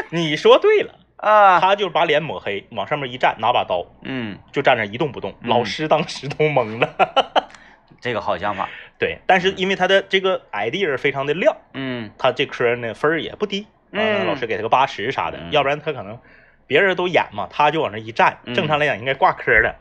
[0.12, 5.32] 你说对了，啊，他就把脸抹黑，往上面一站，拿把刀嗯，就站那一动不动。
[5.42, 7.48] 嗯老师当时都懵了。
[8.00, 8.70] 这个好想法。
[9.00, 16.20] 对，但是因为他的这个 idea 非常的亮，嗯他这科呢分儿也不低，老师给他个八十啥的，嗯要不然他可能
[16.68, 19.76] 别人都演嘛，他就往那一站，嗯正常来讲应该挂科的，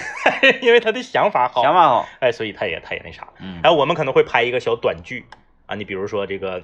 [0.62, 2.08] 因为他的想法好，想法好。
[2.20, 3.26] 哎，所以他也他也那啥。
[3.40, 5.24] 嗯然后我们可能会拍一个小短剧
[5.66, 6.62] 啊，你比如说这个，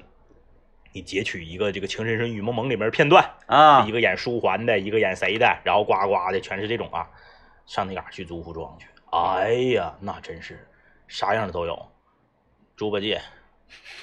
[0.93, 7.09] 你截取一个这个《情深深雨蒙蒙》里面的片段，啊一，个演书桓的，一个演谁的，然后呱呱的全是这种啊，
[7.65, 10.67] 上那嘎去租服装去，哎呀，那真是
[11.07, 11.91] 啥样的都有，
[12.75, 13.19] 猪八戒。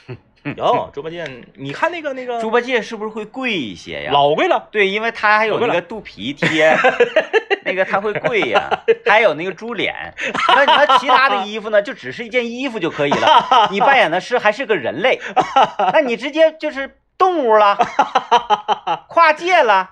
[0.57, 1.25] 有猪八戒，
[1.55, 4.13] 你看那个那个猪八戒是不是会贵一些呀？
[4.13, 6.75] 老贵了，对，因为它还有那个肚皮贴，
[7.65, 8.71] 那个它会贵呀，
[9.07, 10.15] 还有那个猪脸。
[10.49, 13.69] 那那其他的衣服呢，就只是一件衣服就可以了。
[13.71, 15.21] 你扮演的是还是个人类，
[15.93, 17.77] 那你直接就是动物了，
[19.09, 19.91] 跨界了。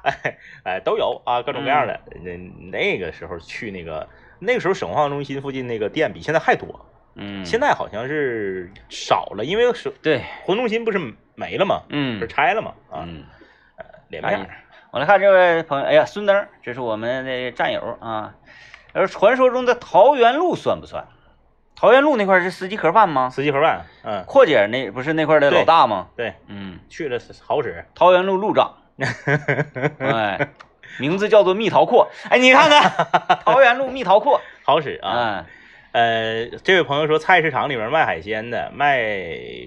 [0.64, 2.00] 哎，都有啊，各种各样的。
[2.22, 2.37] 那、
[2.70, 4.08] 那个时候去那个
[4.38, 6.87] 那个时候省化中心附近那个店比现在还多，
[7.18, 10.98] 嗯，现在好像是少了，因为是对，活动中心不是
[11.35, 11.81] 没了吗？
[11.81, 12.72] 不嗯是拆了吗？
[12.90, 13.24] 啊，嗯。
[14.09, 18.35] 脸面儿哎我来看这位朋友，哎呀，孙登，这是我们的战友啊。
[18.94, 21.04] 而传说中的桃源路算不算？
[21.76, 23.28] 桃源路那块是司机盒饭吗？
[23.28, 26.07] 司机盒饭，嗯，阔姐那不是那块的老大吗？
[26.16, 27.85] 对，嗯，去了好使。
[27.94, 28.74] 桃源路路长，
[30.00, 30.48] 哎，
[30.98, 32.09] 名字叫做蜜桃阔。
[32.31, 33.07] 哎，你看看
[33.44, 35.11] 桃源路蜜桃阔好使啊！
[35.11, 35.46] 啊，
[35.98, 39.04] 呃，这位朋友说，菜市场里面卖海鲜的、卖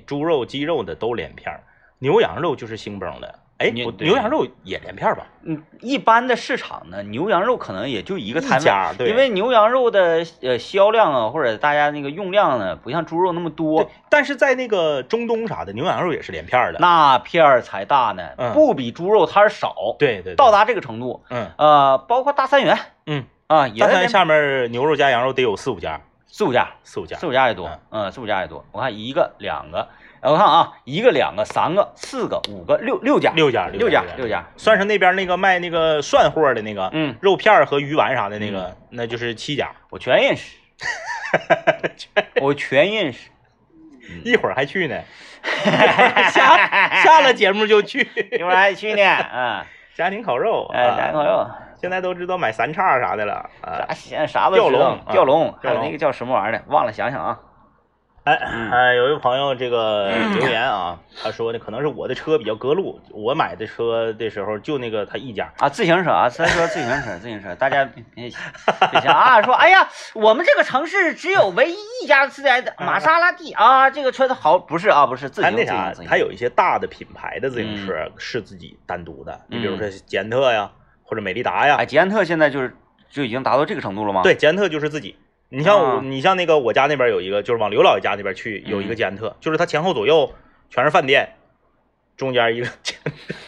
[0.08, 1.60] 猪肉、鸡肉的都连片儿，
[2.00, 3.40] 牛羊肉就是兴崩的。
[3.58, 5.28] 哎，牛牛羊肉也连片儿吧？
[5.44, 16.80] 嗯，一般的市场呢，牛羊肉可能也就一个摊位，家对，因为牛羊肉的呃销量啊，或者大家那个用量呢，不像猪肉那么多，，但是在那个中东啥的，牛羊肉也是连片儿的。
[16.80, 21.24] 那片儿才大呢，嗯不比猪肉摊儿少，对对，对到达这个程度。
[21.30, 27.28] 嗯呃，包括大三元嗯，啊，大三元下面牛肉加羊肉得有四五家，四五家，四五家四。
[27.28, 28.66] 五家也多，嗯，四五家也多。
[28.72, 29.90] 我看一个、两个，
[30.22, 39.72] 呃我看啊，一个、两个、三个、四个、五个、六六家，六家，六家家，六家，算上那边那个卖那个涮货的那个，嗯，肉片和鱼丸啥的那个，那就是七家。
[39.90, 40.56] 我全认识，
[42.42, 43.30] 我全认识。
[44.24, 45.02] 一会儿还去呢，
[46.32, 48.08] 下下了节目就去。
[48.32, 49.02] 一会儿还去呢，
[49.34, 49.66] 嗯，
[49.96, 51.48] 家庭烤肉，哎，家庭烤肉，
[51.82, 53.86] 现在都知道买三叉啥的了啊。
[53.88, 57.40] 啥现啥都知道吊龙啊吊龙，还有那个叫什么玩意儿的，忘了，想想啊。
[58.24, 65.52] 哎嗯哎，有一个朋友这个 留言啊，他说呢，可能是我的车比较隔路，我买的车的时候就那个他一家。
[65.58, 68.30] 啊，自行车啊，咱说自行车，自行车，大家别别
[68.92, 80.70] 别想啊，说哎呀，我们这个城市只有唯一一家四 S 玛莎拉蒂啊，这个车子好，不是啊，不是自行他那啥有一些大的品牌的自行车是自己单独的，你比如说捷安特呀，
[81.12, 82.74] 或者美利达呀哎，，捷安特现在就是
[83.10, 85.18] 就已经达到这个程度了吗？，对，捷安特就是自己。
[85.50, 90.34] 你像我，啊你像那个我家那边有一个，就是往刘老爷家那边去有一个嗯捷安特，就是它前后左右
[90.70, 91.28] 全是饭店，
[92.16, 92.96] 中间一个捷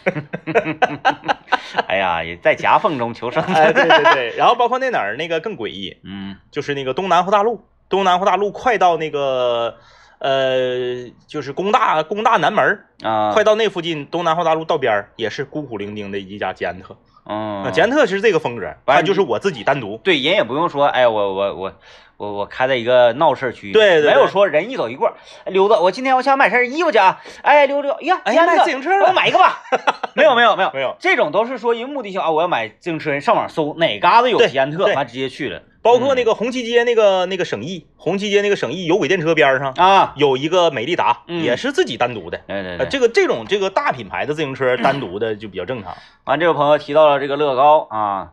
[1.88, 3.42] 哎呀，也在夹缝中求生。
[3.44, 9.78] 哎，对对对，然后包括那哪儿那个更诡异，嗯就是那个东南湖大路，东南湖大路快到那个
[10.20, 16.98] 呃，就是工大工大南门，啊，快到那附近，东南湖大路道边儿也是孤苦伶仃的一家捷安特。
[17.26, 17.64] 嗯。
[17.64, 19.98] 啊，，捷安特是这个风格，完它就是我自己单独。
[20.04, 21.74] 对，人也不用说，哎，我我我
[22.18, 25.12] 我我开在一个闹市区，对对对没有说人一走一过，
[25.46, 29.62] 哎刘子，我今天我想买身衣服去啊，哎，溜溜，呀，哎捷安特卖自行车了我买一个吧，
[30.14, 41.44] 没有没有没有没有，这种都是说一个目的性啊，我要买自行车，上网搜哪嘎子有捷安特，完直接去了，包括那个个红旗街那个那个省艺，红旗街那个省艺有轨电车边上啊，有一个美利达，嗯。
[41.44, 42.40] 也是自己单独的。
[42.48, 42.78] 呃，对对。
[42.78, 45.96] 对，这个这种这个大品牌的自行车 单独的就比较正常。
[46.24, 48.32] 完这位朋友提到了这个乐高啊，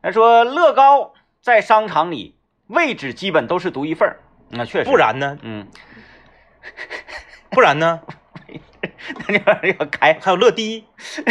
[0.00, 2.36] 他说乐高在商场里
[2.68, 5.36] 位置基本都是独一份儿，那确实，不，然呢？
[5.42, 5.66] 嗯，
[7.50, 8.00] 不然呢？
[9.26, 10.16] 那这玩意儿要开。
[10.20, 10.84] 还有乐迪，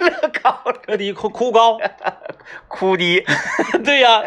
[0.00, 1.78] 乐高乐迪酷酷高，
[2.68, 3.24] 哭迪。
[3.82, 4.22] 对呀，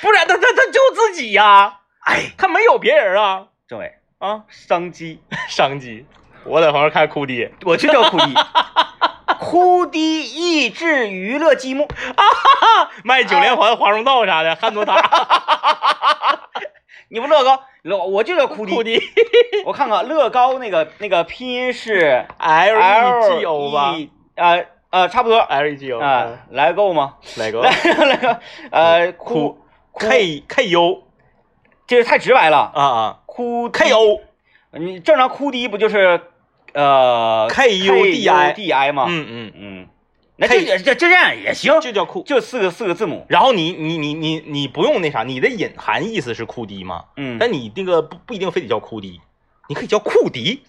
[0.00, 3.46] 不然他他他就自己呀，哎，他没有别人啊。
[3.68, 6.06] 政委，啊，商机， 商机。
[6.44, 8.34] 我在旁边看哭爹，我就叫哭爹，
[9.38, 11.84] 哭爹益智娱乐积木。
[11.84, 12.24] 啊，
[13.04, 14.96] 卖九连环华容道啥的，汉多塔，
[17.10, 18.74] 你不乐高，乐我就叫哭的。
[18.74, 19.00] 哭爹。
[19.66, 23.92] 我看看乐高那个那个拼音是，L E G O 吧。
[23.96, 27.16] E 呃呃差不多，L E G O 啊，来够吗？
[27.36, 27.60] 来够。
[27.60, 29.34] 来那个呃哭。
[29.34, 29.58] 哭
[29.98, 31.02] K K U
[31.86, 34.20] 这是太直白了，啊啊哭 K O，
[34.72, 36.20] 你正常哭的不就是
[36.74, 39.06] 呃 K U D I D I 吗？
[39.08, 39.88] 嗯嗯，嗯，
[40.36, 42.22] 那这也这这样也行，就叫酷。
[42.24, 47.06] 就四个四个字母，然后你你你你你不用那啥，你的隐含意思是酷迪吗？
[47.16, 49.20] 嗯，但你那个不不一定非得叫酷迪，
[49.68, 50.62] 你可以叫酷迪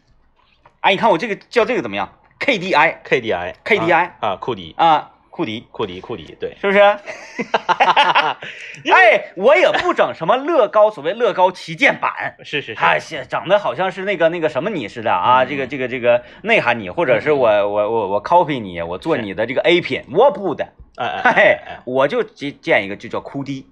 [0.82, 5.66] 哎，你看我这个叫这个怎么样？K D I K D I K D I 啊酷迪啊，库迪。
[5.72, 6.80] 库迪库迪，对，是不是？
[8.92, 15.48] 哎，我也不整什么乐高，所谓乐高旗舰版，是是是，哎，是长得好像是那个那个什么你似的啊，嗯。
[15.48, 23.66] 这个这个这个内涵你，或者是我我我我 copy 你，我做你的这个 A 品，我不的，哎哎，我就建建一个就叫库迪，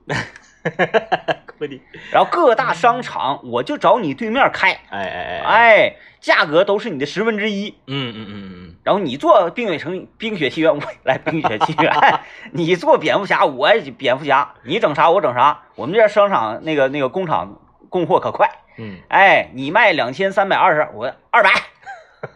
[0.77, 7.75] 哎，酷迪，然后各大商场我就找你对面开，哎哎哎，哎，价格都是你的十分之一。
[7.87, 8.75] 嗯嗯嗯嗯。
[8.83, 11.91] 然后你做冰雪城冰雪奇缘，我来冰雪奇缘；
[12.53, 14.53] 你做蝙蝠侠，我蝙蝠侠。
[14.63, 15.61] 你整啥我整啥。
[15.75, 18.97] 我们这儿商场那个那个工厂供货可快，嗯。
[19.09, 21.51] 哎，你卖两千三百二十，我二百。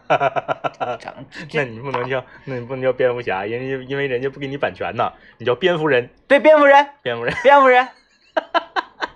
[1.00, 7.88] 整嗯，那你不能叫，那你不能叫蝙蝠侠，人家因为人家不给你版权呐，你叫蝙蝠人，对蝙蝠人，蝙蝠人，蝙蝠人。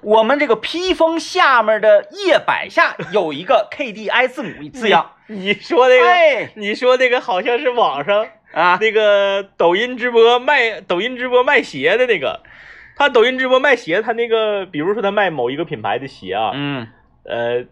[0.02, 6.52] 我们这个披风下面的叶摆下有一个 KDI 字母字样，你说那个，哎。
[6.54, 12.42] 你说那个好像是网上啊，那个抖音直播卖抖音直播卖鞋的那个，
[12.94, 16.86] 他抖音直播卖鞋，他那个比如说他卖某一个品牌的鞋啊，嗯。
[17.24, 17.64] 呃，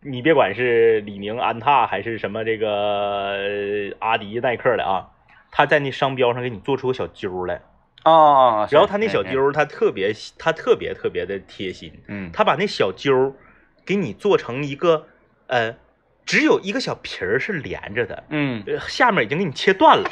[0.00, 5.06] 你别管是李宁、安踏还是什么这个呃阿迪、耐克的啊，
[5.52, 7.60] 他在那商标上给你做出个小揪来，
[8.06, 13.32] 哦，然后他那小，揪儿他特别他特别特别的贴心，嗯他把那小揪儿
[13.84, 15.06] 给你做成一个
[15.48, 15.74] 呃
[16.24, 20.08] 只有一个小皮儿是连着的，嗯，呃下面已经给你切断了。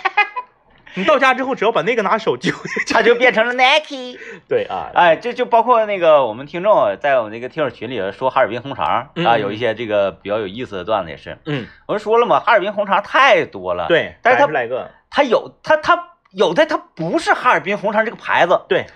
[0.96, 2.52] 你到家之后，只要把那个拿手揪，
[2.88, 4.16] 它就变成了 Nike。
[4.48, 11.36] 对啊，哎，这就包括那个我们听众在我们那个听友群里说哈尔滨红肠嗯啊，有一些这个比较有意思的段子也是。
[11.46, 18.86] 嗯，我就说了嘛，哈尔滨红肠太多了。，对，但是它30来个，它有它它有的它不是哈尔滨红肠这个牌子，对，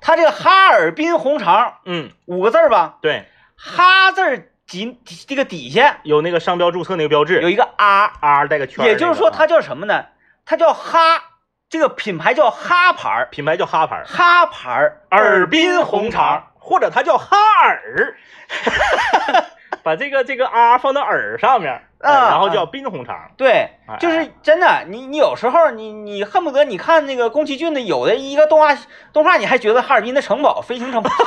[0.00, 3.26] 它这个哈尔滨红肠嗯，五个字儿吧，对，
[3.56, 10.06] 哈字儿底这个底下有那个商标注册那个标志，有一个啊，R 带个圈也就是说它叫什么呢？
[10.46, 11.22] 它叫哈，
[11.68, 18.16] 这个品牌叫哈牌儿，品牌叫哈牌儿，哈牌儿尔滨红肠，或者它叫哈尔，
[19.82, 23.30] 把这个这个啊放到耳上面，哎啊然后叫冰红肠。
[23.36, 28.76] 对哎，就是真的，你你有时候你你恨不得你看那个宫崎骏的有的一个动画
[29.12, 31.10] 动画，你还觉得哈尔滨的城堡飞行城堡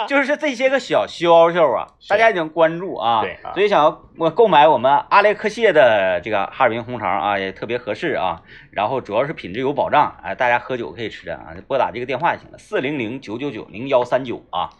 [0.08, 3.20] 就是这些个小消息啊，大家已经关注啊。
[3.20, 8.42] 对啊所以想要我购买我们阿列克谢的这个哈尔滨红肠啊，也特别合适啊。
[8.72, 14.70] 然后主要是品质有保障，哎，大家喝酒可以吃的啊，拨打这个电话就行了，四零零九九九零幺三九啊。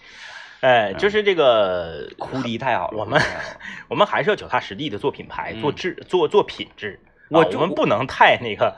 [0.61, 3.21] 哎，就是这个，哭的太好了，我 们
[3.89, 7.01] 我们还是要脚踏实地的做品牌，嗯做质，做做品质。
[7.31, 8.75] 我我们不能太那个，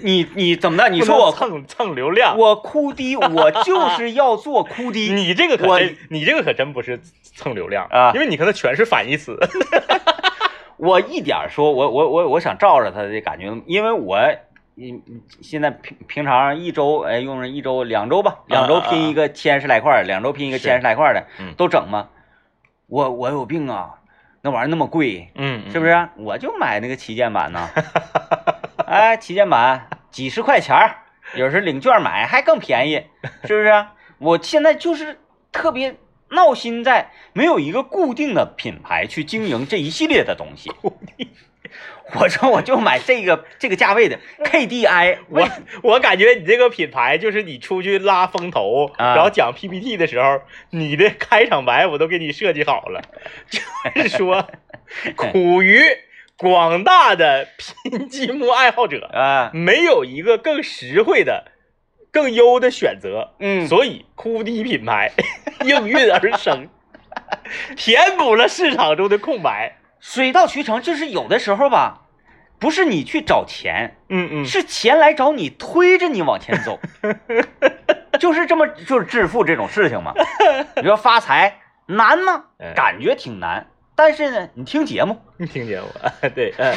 [0.00, 0.88] 你你怎么的？
[0.94, 2.38] 你说我蹭蹭流量。
[2.38, 4.98] 我哭的，我就是要做哭的。
[5.12, 9.36] 你这个可真，你这个可真不是蹭流量啊因为你可能全是反义词。
[10.76, 14.16] 我一点说，我我我我想照着他的感觉，因为我
[14.76, 15.02] 嗯
[15.42, 22.08] 现在平平常一周哎用上一周两周吧，两周拼一个千十来块儿，两周拼一个千十来块儿的嗯，都整吗？
[22.86, 23.96] 我我有病啊！
[24.42, 26.08] 那玩意儿那么贵，嗯，是不是？
[26.16, 27.68] 我就买那个旗舰版呢。
[28.86, 30.96] 哎，旗舰版几十块钱儿，
[31.36, 33.04] 有时候领券买还更便宜，
[33.44, 33.86] 是不是？
[34.18, 35.20] 我现在就是
[35.52, 35.94] 特别
[36.30, 40.70] 闹心，在没有一个固定的品牌去经营这一系列的东西。
[42.14, 45.48] 我说我就买这个这个价位的 KDI，我
[45.82, 50.40] 我感觉你这个品牌就是你出去拉风投，啊然后讲 PPT 的时候，
[50.70, 53.02] 你的开场白我都给你设计好了，
[53.50, 53.60] 就
[54.02, 54.48] 是说
[55.16, 55.82] 苦于
[56.36, 61.52] 广大的 拼积木爱好者，啊，没有一个更实惠的、
[62.10, 65.12] 更优的选择，嗯，所以哭迪品牌
[65.64, 66.68] 应运而生，
[67.76, 69.76] 填补了市场中的空白。
[70.00, 72.02] 水到渠成，就是有的时候吧，
[72.58, 76.78] 不是你去找钱，嗯嗯，是钱来找你，推着你往前走，
[78.18, 80.12] 就是这么就是致富这种事情嘛。
[80.76, 82.44] 你说发财难吗？
[82.58, 82.72] 嗯？
[82.74, 85.86] 感觉挺难，但是呢，你听节目，你听节目？
[86.34, 86.74] 对，嗯，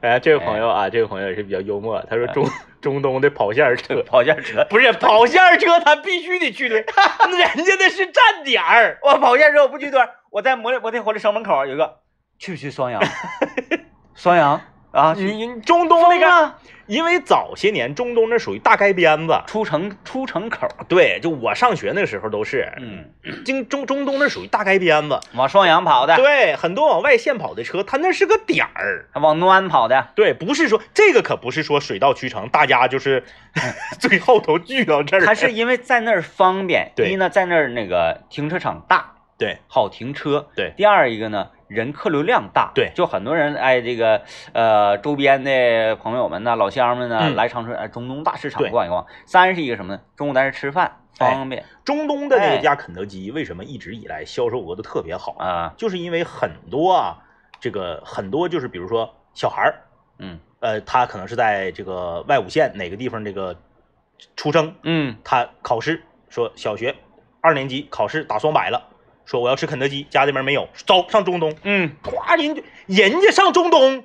[0.00, 2.48] 哎， 这位朋友啊，这位朋友也是比较幽默，他说中
[2.80, 4.02] 中东的跑线车。
[4.02, 6.84] 跑线车，不是跑线车，他必须得去的，人
[7.64, 8.98] 家那是站点儿。
[9.02, 11.99] 我跑线车我不去多，我在摩摩天火车城门口有一个，
[12.40, 13.00] 去不去双阳？
[14.16, 14.58] 双阳
[14.92, 15.24] 啊，去。
[15.24, 16.54] 你你中东那个，
[16.86, 23.04] 因为早些年中东那属于大街边子，出城出城口，对，就我上学那时候都是，嗯，
[23.44, 29.10] 经中中东那属于大街边子，往双阳跑的，对，很多往外线跑的车，它那是个点儿。
[29.20, 33.22] 往安跑的，对，不是说这个可不是说水到渠成，大家就是
[34.00, 35.26] 最后都聚到这儿。
[35.26, 37.10] 它是因为在那儿方便，对。
[37.10, 39.58] 一呢在那儿那个停车场大，对。
[39.66, 40.72] 好停车，对。
[40.76, 42.92] 第二一个呢，人客流量大，对。
[42.94, 44.22] 就很多人哎，这个
[44.52, 47.34] 呃周边的朋友们呢、老乡们呢、嗯。
[47.34, 49.04] 来长春哎中东大市场逛一逛。
[49.26, 50.00] 三是一个什么呢？
[50.14, 50.98] 中午在这吃饭。
[51.18, 51.64] 哎方便。
[51.84, 52.58] 中东的那哎。
[52.58, 55.34] 家肯德基为什么一直以来销售额都特别好？
[55.38, 57.18] 啊，就是因为很多啊，
[57.58, 59.74] 这个很多就是比如说小孩儿，
[60.18, 60.38] 嗯。
[60.60, 63.56] 呃，他可能是在这个外五县哪个地方这个
[64.36, 65.16] 出生，嗯。
[65.24, 66.94] 他考试说小学
[67.40, 68.89] 二年级考试打双百了，
[69.30, 74.02] 说我要吃肯德基，家里面没有，走上中东，嗯，咵人家人家上中东，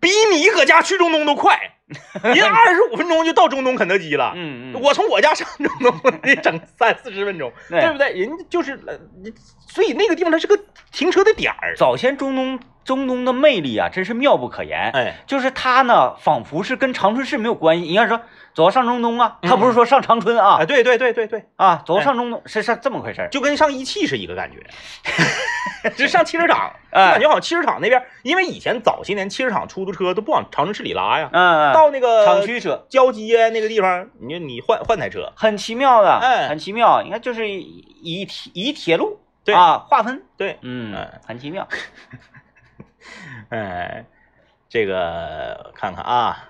[0.00, 1.60] 比你搁家去中东都快，
[2.24, 4.32] 人二十五分钟就到中东肯德基了。
[4.34, 8.12] 嗯嗯，我从我家上中东 得整三四十分钟，对对不对？
[8.12, 8.98] 人家就是，呃
[9.68, 10.58] 所以那个地方它是个
[10.90, 11.76] 停车的点儿。
[11.76, 12.58] 早先中东
[12.96, 14.90] 中东的魅力啊，真是妙不可言。
[14.90, 17.86] 哎，就是它呢，仿佛是跟长春市没有关系。
[17.86, 18.20] 你要说
[18.52, 23.28] 走到上中东啊，他嗯不是说上长春啊哎，对对对对对，啊，走到哎上中东是是这么回事儿。
[23.28, 24.60] 就跟上一汽是一个感觉，
[25.96, 37.02] 就上汽车厂，哎感觉好像汽车厂那边，因为以前早些年汽车厂出租车都不往长春市里拉呀，嗯，到那个厂区车交接那个地方，你你换换台车，很奇妙的，哎很奇妙。
[37.02, 41.68] 你看就是以铁以铁路对啊划分，对，嗯哎，很奇妙。
[43.50, 44.04] 哎，
[44.68, 46.48] 这个看看啊，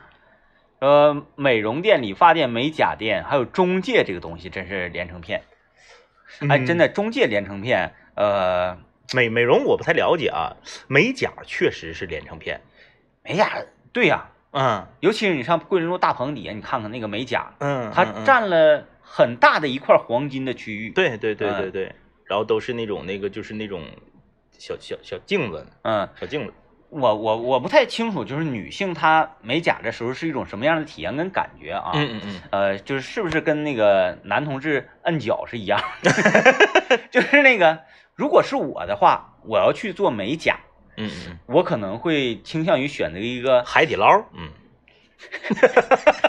[0.80, 5.42] 呃，美容店、理发店、美甲店，还有中介这个东西，真是连成片。
[6.48, 8.78] 哎，真的，中介连成片，呃，
[9.12, 12.60] 美美容我不太了解啊，美甲确实是连成片。
[13.22, 21.94] 美甲，对呀、嗯尤其是你上桂林路大棚底下，你看看那个美甲，嗯，它占了很大的一块黄金的区域。，对对对对嗯对，
[22.24, 23.82] 然后都是那种那个就是那种
[24.60, 26.52] 小小小镜子，嗯，小镜子。
[26.90, 31.92] 我我我不太清楚，就是女性她美甲的时候是一种什么样的体验跟感觉啊？
[31.94, 35.80] 嗯嗯嗯，呃，就是是不是跟那个男同志摁脚是一样？
[37.10, 37.78] 就是那个，
[38.14, 40.58] 如果是我的话，我要去做美甲，
[40.96, 44.50] 嗯嗯嗯，我可能会倾向于选择一个海底捞，嗯，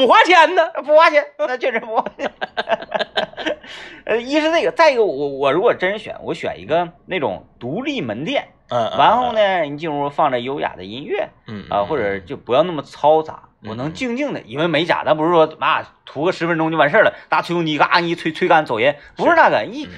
[0.00, 0.68] 不花钱呢。
[0.84, 2.30] 不花钱，那确实不花钱。
[4.04, 9.32] 呃，一是这个，再一个，我我如果真选，我选一个那种独立门店，嗯，然后？
[9.32, 19.90] 呢，你进屋放着优雅的音乐嗯啊，或者就不要那么嘈杂，我能静静的，因为美甲咱不是说嘛涂个十分钟就完事儿了，拿吹风机嘎一吹吹干走人，不是那个一嗯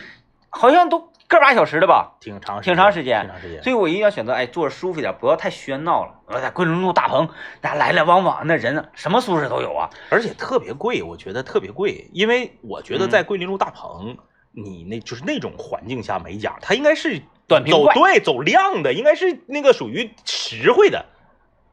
[0.51, 2.17] 好像都个把小时的吧。
[2.21, 3.63] 挺长挺长时间挺长时间。
[3.63, 6.21] 所以我一定要选择，哎，坐着舒服点，不要太喧闹了。
[6.27, 7.29] 我在桂林路大棚，
[7.61, 9.91] 那来来往往那人，什么素质都有啊。
[10.11, 14.17] 而且特别贵，我觉得特别贵，因为我觉得在桂林路大棚，
[14.53, 21.05] 你那就是那种环境下美甲，它应该是短平快对走量的，应该是那个属于实惠的，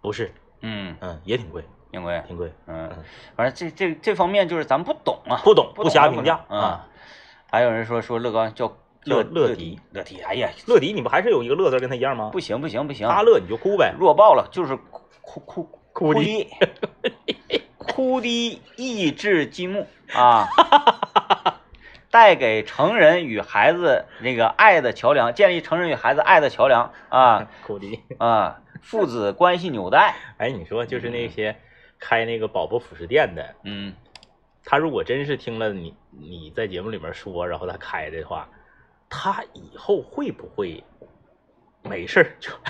[0.01, 0.34] 不是？
[0.62, 2.89] 嗯，嗯，也挺贵，挺贵挺贵，嗯，
[3.38, 6.88] 反正这这这方面就是咱不懂啊，不懂不不瞎评价嗯啊。
[7.49, 8.76] 还有人说说乐高叫
[9.06, 12.30] 乐乐乐迪，乐迪，哎呀，乐迪，你不还是有一个乐字跟他一样吗？
[12.32, 14.76] 不行不行不行，他乐你就哭呗，弱爆了，就是
[15.22, 20.47] 哭哭哭的的， 哭的益智积木啊，
[22.12, 28.00] 带给成人与孩子那个爱的桥梁，建立成人与孩子爱的桥梁啊 哭的。
[28.18, 31.56] 啊，父子关系纽带，哎，你说就是那些
[32.00, 33.93] 开那个宝宝辅食店的，嗯，
[34.64, 38.50] 他如果真是听了你你在节目里面说，然后他开的话，
[39.10, 40.84] 他以后会不会
[41.84, 42.51] 没事儿就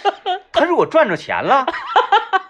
[0.52, 1.66] 他如果赚着钱了，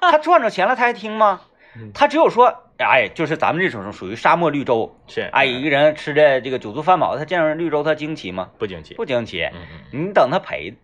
[0.01, 1.56] 他赚着钱了，他还听吗嗯？
[1.95, 8.51] 他只有说，哎，就是咱们这种属于沙漠绿洲，是哎，一个人吃的这个酒足饭饱，他见着绿洲他惊奇吗？
[8.59, 8.95] 不惊奇？
[8.95, 9.43] 不惊奇。
[9.45, 9.61] 嗯
[9.93, 10.07] 嗯。
[10.07, 10.75] 你等他赔，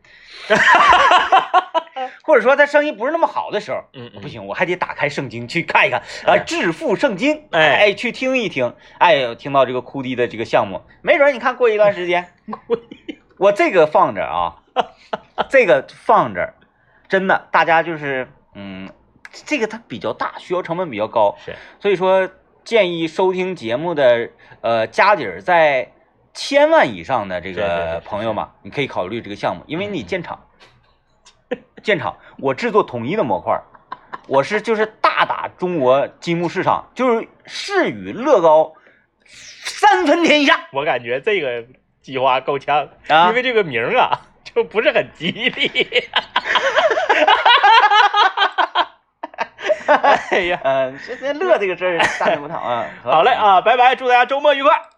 [2.24, 7.76] 或者说他生意不是那么好的时候，嗯嗯，不行，我还得打开圣经去看一看啊，致富圣经，哎。
[7.76, 12.32] 哎，去听一听，哎，听到这个哭的的这个项目，没准你看过一段时间，
[13.38, 14.62] 我这个放着啊，
[15.50, 16.54] 这个放着，
[17.08, 18.88] 真的，大家就是嗯，
[19.46, 22.30] 这个它比较大，需要成本比较高，是所以说
[22.64, 24.30] 建议收听节目的
[24.60, 25.92] 呃家底儿在
[26.34, 30.46] 千万以上的这个朋友嘛，你可以考虑这个项目，因为你嗯建厂，
[31.82, 33.60] 建厂，我制作统一的模块，
[34.28, 38.74] 我是就是大打中国积木市场，就是是与乐高
[39.26, 41.64] 三分天下我感觉这个
[42.00, 45.70] 计划够呛，啊因为这个名啊就不是很吉利。
[50.30, 52.86] 哎呀，嗯，这这乐这个事儿大言不淌啊。
[53.02, 54.91] 好嘞，啊，拜拜，祝大家周末愉快。